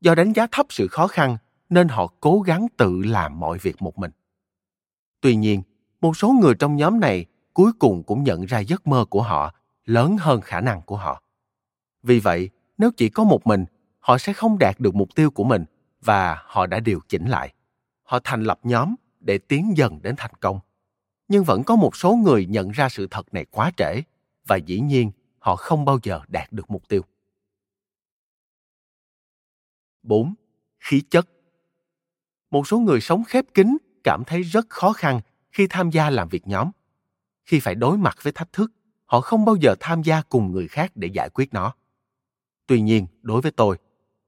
Do 0.00 0.14
đánh 0.14 0.32
giá 0.32 0.46
thấp 0.52 0.66
sự 0.68 0.88
khó 0.88 1.06
khăn 1.06 1.36
nên 1.68 1.88
họ 1.88 2.06
cố 2.20 2.40
gắng 2.40 2.66
tự 2.76 3.02
làm 3.02 3.40
mọi 3.40 3.58
việc 3.58 3.82
một 3.82 3.98
mình. 3.98 4.10
Tuy 5.20 5.36
nhiên, 5.36 5.62
một 6.00 6.16
số 6.16 6.30
người 6.30 6.54
trong 6.54 6.76
nhóm 6.76 7.00
này 7.00 7.26
cuối 7.54 7.72
cùng 7.78 8.02
cũng 8.02 8.22
nhận 8.22 8.44
ra 8.44 8.58
giấc 8.58 8.86
mơ 8.86 9.04
của 9.10 9.22
họ 9.22 9.54
lớn 9.84 10.16
hơn 10.20 10.40
khả 10.40 10.60
năng 10.60 10.82
của 10.82 10.96
họ. 10.96 11.22
Vì 12.02 12.20
vậy, 12.20 12.50
nếu 12.78 12.90
chỉ 12.96 13.08
có 13.08 13.24
một 13.24 13.46
mình, 13.46 13.64
họ 14.00 14.18
sẽ 14.18 14.32
không 14.32 14.58
đạt 14.58 14.80
được 14.80 14.94
mục 14.94 15.14
tiêu 15.14 15.30
của 15.30 15.44
mình 15.44 15.64
và 16.00 16.42
họ 16.46 16.66
đã 16.66 16.80
điều 16.80 17.00
chỉnh 17.08 17.26
lại. 17.26 17.54
Họ 18.02 18.18
thành 18.24 18.42
lập 18.42 18.60
nhóm 18.62 18.94
để 19.20 19.38
tiến 19.38 19.72
dần 19.76 20.02
đến 20.02 20.14
thành 20.18 20.34
công. 20.40 20.60
Nhưng 21.28 21.44
vẫn 21.44 21.62
có 21.64 21.76
một 21.76 21.96
số 21.96 22.16
người 22.16 22.46
nhận 22.46 22.70
ra 22.70 22.88
sự 22.88 23.06
thật 23.10 23.34
này 23.34 23.44
quá 23.50 23.72
trễ 23.76 24.02
và 24.46 24.56
dĩ 24.56 24.80
nhiên 24.80 25.10
họ 25.38 25.56
không 25.56 25.84
bao 25.84 25.98
giờ 26.02 26.20
đạt 26.28 26.52
được 26.52 26.70
mục 26.70 26.88
tiêu. 26.88 27.02
4. 30.02 30.34
Khí 30.78 31.02
chất 31.10 31.28
Một 32.50 32.66
số 32.66 32.78
người 32.78 33.00
sống 33.00 33.24
khép 33.24 33.44
kín 33.54 33.76
cảm 34.04 34.24
thấy 34.26 34.42
rất 34.42 34.66
khó 34.68 34.92
khăn 34.92 35.20
khi 35.50 35.66
tham 35.66 35.90
gia 35.90 36.10
làm 36.10 36.28
việc 36.28 36.46
nhóm. 36.46 36.70
Khi 37.44 37.60
phải 37.60 37.74
đối 37.74 37.98
mặt 37.98 38.18
với 38.22 38.32
thách 38.32 38.52
thức, 38.52 38.72
họ 39.06 39.20
không 39.20 39.44
bao 39.44 39.56
giờ 39.56 39.74
tham 39.80 40.02
gia 40.02 40.22
cùng 40.22 40.52
người 40.52 40.68
khác 40.68 40.92
để 40.94 41.08
giải 41.08 41.28
quyết 41.28 41.54
nó. 41.54 41.74
Tuy 42.66 42.80
nhiên, 42.80 43.06
đối 43.22 43.40
với 43.40 43.52
tôi, 43.52 43.78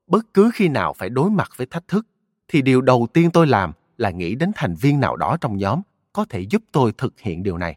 bất 0.06 0.34
cứ 0.34 0.50
khi 0.54 0.68
nào 0.68 0.92
phải 0.92 1.10
đối 1.10 1.30
mặt 1.30 1.50
với 1.56 1.66
thách 1.66 1.88
thức, 1.88 2.06
thì 2.48 2.62
điều 2.62 2.80
đầu 2.80 3.06
tiên 3.12 3.30
tôi 3.30 3.46
làm 3.46 3.72
là 3.96 4.10
nghĩ 4.10 4.34
đến 4.34 4.52
thành 4.54 4.74
viên 4.74 5.00
nào 5.00 5.16
đó 5.16 5.36
trong 5.40 5.56
nhóm 5.56 5.82
có 6.12 6.24
thể 6.24 6.40
giúp 6.40 6.62
tôi 6.72 6.92
thực 6.98 7.20
hiện 7.20 7.42
điều 7.42 7.58
này. 7.58 7.76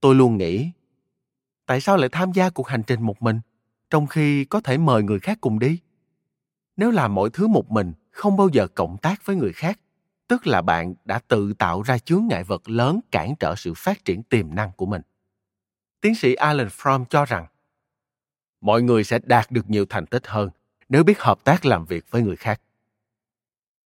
Tôi 0.00 0.14
luôn 0.14 0.36
nghĩ, 0.36 0.70
tại 1.66 1.80
sao 1.80 1.96
lại 1.96 2.08
tham 2.12 2.32
gia 2.32 2.50
cuộc 2.50 2.68
hành 2.68 2.82
trình 2.82 3.02
một 3.02 3.22
mình, 3.22 3.40
trong 3.90 4.06
khi 4.06 4.44
có 4.44 4.60
thể 4.60 4.78
mời 4.78 5.02
người 5.02 5.20
khác 5.20 5.38
cùng 5.40 5.58
đi? 5.58 5.78
Nếu 6.76 6.90
làm 6.90 7.14
mọi 7.14 7.30
thứ 7.30 7.48
một 7.48 7.70
mình, 7.70 7.92
không 8.10 8.36
bao 8.36 8.48
giờ 8.48 8.66
cộng 8.74 8.96
tác 8.98 9.26
với 9.26 9.36
người 9.36 9.52
khác, 9.52 9.80
tức 10.28 10.46
là 10.46 10.62
bạn 10.62 10.94
đã 11.04 11.18
tự 11.28 11.52
tạo 11.52 11.82
ra 11.82 11.98
chướng 11.98 12.26
ngại 12.26 12.44
vật 12.44 12.68
lớn 12.68 13.00
cản 13.10 13.34
trở 13.40 13.54
sự 13.56 13.74
phát 13.76 14.04
triển 14.04 14.22
tiềm 14.22 14.54
năng 14.54 14.72
của 14.72 14.86
mình. 14.86 15.02
Tiến 16.00 16.14
sĩ 16.14 16.34
Alan 16.34 16.66
Fromm 16.66 17.04
cho 17.04 17.24
rằng, 17.24 17.46
mọi 18.60 18.82
người 18.82 19.04
sẽ 19.04 19.18
đạt 19.22 19.50
được 19.50 19.70
nhiều 19.70 19.86
thành 19.88 20.06
tích 20.06 20.26
hơn 20.26 20.50
nếu 20.88 21.04
biết 21.04 21.20
hợp 21.20 21.44
tác 21.44 21.64
làm 21.64 21.84
việc 21.84 22.10
với 22.10 22.22
người 22.22 22.36
khác. 22.36 22.60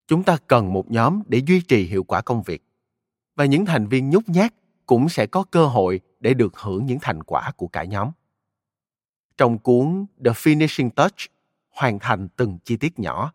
Chúng 0.07 0.25
ta 0.25 0.37
cần 0.47 0.73
một 0.73 0.91
nhóm 0.91 1.23
để 1.27 1.43
duy 1.47 1.61
trì 1.61 1.85
hiệu 1.85 2.05
quả 2.05 2.21
công 2.21 2.43
việc 2.43 2.63
và 3.37 3.45
những 3.45 3.67
thành 3.67 3.87
viên 3.87 4.11
nhút 4.11 4.29
nhát 4.29 4.55
cũng 4.87 5.09
sẽ 5.09 5.27
có 5.27 5.45
cơ 5.51 5.67
hội 5.67 6.01
để 6.21 6.35
được 6.35 6.57
hưởng 6.57 6.87
những 6.87 6.99
thành 7.03 7.23
quả 7.23 7.53
của 7.57 7.69
cả 7.69 7.85
nhóm. 7.85 8.11
Trong 9.37 9.59
cuốn 9.59 10.07
The 10.25 10.31
Finishing 10.31 10.91
Touch, 10.91 11.17
hoàn 11.71 11.99
thành 11.99 12.29
từng 12.37 12.59
chi 12.65 12.77
tiết 12.77 12.99
nhỏ, 12.99 13.33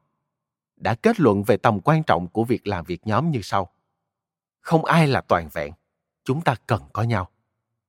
đã 0.83 0.95
kết 0.95 1.19
luận 1.19 1.43
về 1.43 1.57
tầm 1.57 1.79
quan 1.83 2.03
trọng 2.03 2.27
của 2.27 2.43
việc 2.43 2.67
làm 2.67 2.85
việc 2.85 3.07
nhóm 3.07 3.31
như 3.31 3.39
sau. 3.43 3.69
Không 4.61 4.85
ai 4.85 5.07
là 5.07 5.21
toàn 5.21 5.49
vẹn, 5.53 5.73
chúng 6.23 6.41
ta 6.41 6.55
cần 6.67 6.81
có 6.93 7.03
nhau. 7.03 7.29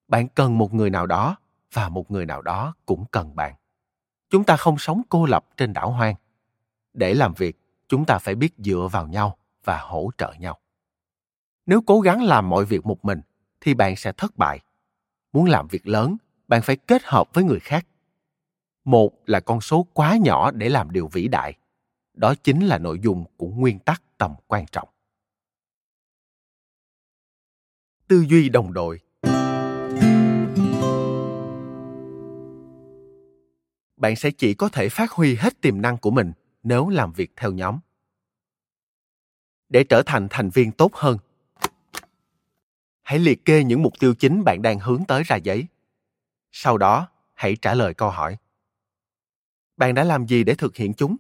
Bạn 0.09 0.29
cần 0.29 0.59
một 0.59 0.75
người 0.75 0.91
nào 0.91 1.07
đó 1.07 1.37
và 1.73 1.89
một 1.89 2.11
người 2.11 2.27
nào 2.27 2.43
đó 2.43 2.75
cũng 2.87 3.05
cần 3.11 3.37
bạn. 3.37 3.55
Chúng 4.31 4.45
ta 4.45 4.57
không 4.57 4.79
sống 4.79 5.03
cô 5.09 5.27
lập 5.27 5.47
trên 5.57 5.73
đảo 5.73 5.91
hoang. 5.91 6.15
Để 6.93 7.15
làm 7.15 7.35
việc, 7.35 7.57
chúng 7.89 8.05
ta 8.05 8.19
phải 8.19 8.35
biết 8.35 8.55
dựa 8.59 8.89
vào 8.93 9.07
nhau 9.07 9.37
và 9.65 9.79
hỗ 9.79 10.11
trợ 10.19 10.33
nhau. 10.39 10.59
Nếu 11.67 11.83
cố 11.87 12.01
gắng 12.01 12.23
làm 12.23 12.49
mọi 12.49 12.65
việc 12.65 12.87
một 12.87 13.05
mình 13.05 13.21
thì 13.61 13.75
bạn 13.75 13.97
sẽ 13.97 14.13
thất 14.13 14.37
bại. 14.37 14.61
Muốn 15.33 15.47
làm 15.47 15.69
việc 15.69 15.87
lớn, 15.87 16.17
bạn 16.49 16.63
phải 16.63 16.77
kết 16.77 17.03
hợp 17.05 17.29
với 17.35 17.45
người 17.45 17.61
khác. 17.61 17.87
Một 18.85 19.13
là 19.27 19.41
con 19.41 19.61
số 19.61 19.87
quá 19.93 20.17
nhỏ 20.17 20.51
để 20.51 20.69
làm 20.69 20.91
điều 20.91 21.09
vĩ 21.09 21.29
đại 21.29 21.55
đó 22.15 22.35
chính 22.35 22.67
là 22.67 22.79
nội 22.79 22.99
dung 23.03 23.25
của 23.37 23.49
nguyên 23.49 23.79
tắc 23.79 24.03
tầm 24.19 24.35
quan 24.47 24.67
trọng. 24.67 24.89
Tư 28.09 28.25
duy 28.29 28.49
đồng 28.49 28.73
đội. 28.73 29.01
Bạn 33.97 34.17
sẽ 34.17 34.31
chỉ 34.31 34.55
có 34.55 34.69
thể 34.69 34.89
phát 34.89 35.11
huy 35.11 35.35
hết 35.35 35.61
tiềm 35.61 35.83
năng 35.83 35.99
của 35.99 36.11
mình 36.11 36.33
nếu 36.63 36.89
làm 36.89 37.13
việc 37.13 37.33
theo 37.37 37.53
nhóm. 37.53 37.79
Để 39.69 39.85
trở 39.85 40.03
thành 40.07 40.27
thành 40.31 40.51
viên 40.51 40.73
tốt 40.73 40.95
hơn, 40.95 41.19
hãy 43.03 43.19
liệt 43.19 43.45
kê 43.45 43.65
những 43.65 43.83
mục 43.83 43.93
tiêu 43.99 44.15
chính 44.15 44.45
bạn 44.45 44.63
đang 44.63 44.79
hướng 44.79 45.05
tới 45.09 45.23
ra 45.23 45.37
giấy. 45.37 45.67
Sau 46.53 46.79
đó, 46.79 47.09
hãy 47.35 47.57
trả 47.63 47.75
lời 47.75 47.95
câu 47.95 48.11
hỏi. 48.11 48.37
Bạn 49.77 49.95
đã 49.95 50.05
làm 50.05 50.27
gì 50.27 50.45
để 50.45 50.55
thực 50.55 50.77
hiện 50.77 50.95
chúng? 50.95 51.17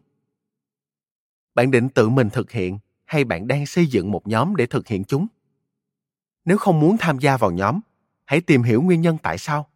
Bạn 1.54 1.70
định 1.70 1.88
tự 1.88 2.08
mình 2.08 2.30
thực 2.30 2.50
hiện 2.50 2.78
hay 3.04 3.24
bạn 3.24 3.48
đang 3.48 3.66
xây 3.66 3.86
dựng 3.86 4.10
một 4.10 4.28
nhóm 4.28 4.56
để 4.56 4.66
thực 4.66 4.88
hiện 4.88 5.04
chúng? 5.04 5.26
Nếu 6.44 6.58
không 6.58 6.80
muốn 6.80 6.96
tham 6.98 7.18
gia 7.18 7.36
vào 7.36 7.50
nhóm, 7.50 7.80
hãy 8.24 8.40
tìm 8.40 8.62
hiểu 8.62 8.82
nguyên 8.82 9.00
nhân 9.00 9.18
tại 9.22 9.38
sao. 9.38 9.68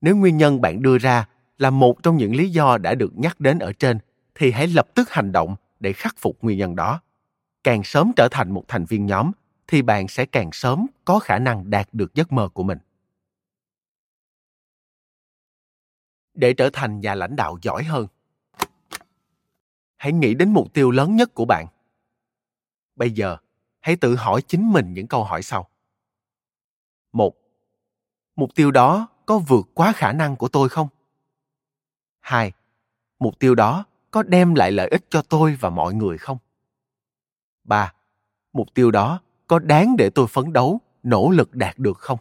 Nếu 0.00 0.16
nguyên 0.16 0.36
nhân 0.36 0.60
bạn 0.60 0.82
đưa 0.82 0.98
ra 0.98 1.28
là 1.58 1.70
một 1.70 2.02
trong 2.02 2.16
những 2.16 2.36
lý 2.36 2.50
do 2.50 2.78
đã 2.78 2.94
được 2.94 3.18
nhắc 3.18 3.40
đến 3.40 3.58
ở 3.58 3.72
trên, 3.72 3.98
thì 4.34 4.50
hãy 4.50 4.66
lập 4.66 4.88
tức 4.94 5.10
hành 5.10 5.32
động 5.32 5.56
để 5.80 5.92
khắc 5.92 6.14
phục 6.18 6.38
nguyên 6.42 6.58
nhân 6.58 6.76
đó. 6.76 7.00
Càng 7.64 7.84
sớm 7.84 8.12
trở 8.16 8.28
thành 8.30 8.50
một 8.50 8.64
thành 8.68 8.84
viên 8.84 9.06
nhóm, 9.06 9.30
thì 9.66 9.82
bạn 9.82 10.08
sẽ 10.08 10.26
càng 10.26 10.52
sớm 10.52 10.86
có 11.04 11.18
khả 11.18 11.38
năng 11.38 11.70
đạt 11.70 11.88
được 11.92 12.14
giấc 12.14 12.32
mơ 12.32 12.48
của 12.48 12.62
mình. 12.62 12.78
Để 16.34 16.52
trở 16.52 16.70
thành 16.72 17.00
nhà 17.00 17.14
lãnh 17.14 17.36
đạo 17.36 17.58
giỏi 17.62 17.84
hơn 17.84 18.06
hãy 20.04 20.12
nghĩ 20.12 20.34
đến 20.34 20.52
mục 20.52 20.72
tiêu 20.72 20.90
lớn 20.90 21.16
nhất 21.16 21.34
của 21.34 21.44
bạn. 21.44 21.66
Bây 22.96 23.10
giờ, 23.10 23.36
hãy 23.80 23.96
tự 23.96 24.16
hỏi 24.16 24.42
chính 24.42 24.72
mình 24.72 24.94
những 24.94 25.06
câu 25.06 25.24
hỏi 25.24 25.42
sau. 25.42 25.68
Một, 27.12 27.36
mục 28.36 28.54
tiêu 28.54 28.70
đó 28.70 29.08
có 29.26 29.38
vượt 29.38 29.68
quá 29.74 29.92
khả 29.92 30.12
năng 30.12 30.36
của 30.36 30.48
tôi 30.48 30.68
không? 30.68 30.88
Hai, 32.20 32.52
mục 33.18 33.38
tiêu 33.38 33.54
đó 33.54 33.84
có 34.10 34.22
đem 34.22 34.54
lại 34.54 34.72
lợi 34.72 34.88
ích 34.88 35.04
cho 35.08 35.22
tôi 35.22 35.56
và 35.60 35.70
mọi 35.70 35.94
người 35.94 36.18
không? 36.18 36.38
Ba, 37.64 37.92
mục 38.52 38.74
tiêu 38.74 38.90
đó 38.90 39.20
có 39.46 39.58
đáng 39.58 39.96
để 39.96 40.10
tôi 40.10 40.26
phấn 40.26 40.52
đấu, 40.52 40.80
nỗ 41.02 41.30
lực 41.30 41.54
đạt 41.54 41.78
được 41.78 41.98
không? 41.98 42.18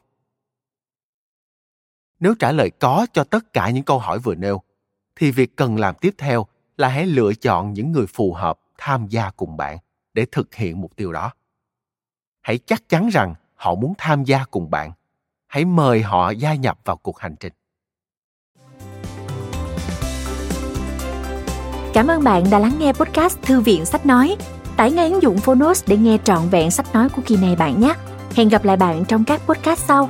Nếu 2.19 2.35
trả 2.39 2.51
lời 2.51 2.71
có 2.79 3.07
cho 3.13 3.23
tất 3.23 3.53
cả 3.53 3.69
những 3.69 3.83
câu 3.83 3.99
hỏi 3.99 4.19
vừa 4.19 4.35
nêu, 4.35 4.61
thì 5.15 5.31
việc 5.31 5.55
cần 5.55 5.77
làm 5.77 5.95
tiếp 6.01 6.13
theo 6.17 6.47
là 6.77 6.87
hãy 6.87 7.05
lựa 7.05 7.33
chọn 7.33 7.73
những 7.73 7.91
người 7.91 8.05
phù 8.07 8.33
hợp 8.33 8.59
tham 8.77 9.07
gia 9.07 9.29
cùng 9.29 9.57
bạn 9.57 9.77
để 10.13 10.25
thực 10.31 10.55
hiện 10.55 10.81
mục 10.81 10.95
tiêu 10.95 11.11
đó. 11.11 11.31
Hãy 12.41 12.57
chắc 12.57 12.89
chắn 12.89 13.09
rằng 13.09 13.33
họ 13.55 13.75
muốn 13.75 13.93
tham 13.97 14.23
gia 14.23 14.45
cùng 14.51 14.69
bạn. 14.69 14.91
Hãy 15.47 15.65
mời 15.65 16.01
họ 16.01 16.29
gia 16.29 16.53
nhập 16.53 16.79
vào 16.85 16.97
cuộc 16.97 17.19
hành 17.19 17.35
trình. 17.39 17.53
Cảm 21.93 22.07
ơn 22.07 22.23
bạn 22.23 22.43
đã 22.51 22.59
lắng 22.59 22.75
nghe 22.79 22.93
podcast 22.93 23.41
thư 23.41 23.61
viện 23.61 23.85
sách 23.85 24.05
nói. 24.05 24.35
Tải 24.77 24.91
ngay 24.91 25.11
ứng 25.11 25.21
dụng 25.21 25.37
phonos 25.37 25.83
để 25.87 25.97
nghe 25.97 26.17
trọn 26.23 26.49
vẹn 26.49 26.71
sách 26.71 26.93
nói 26.93 27.09
của 27.09 27.21
kỳ 27.25 27.37
này 27.37 27.55
bạn 27.55 27.81
nhé. 27.81 27.93
Hẹn 28.35 28.49
gặp 28.49 28.65
lại 28.65 28.77
bạn 28.77 29.05
trong 29.05 29.23
các 29.23 29.41
podcast 29.41 29.79
sau. 29.79 30.09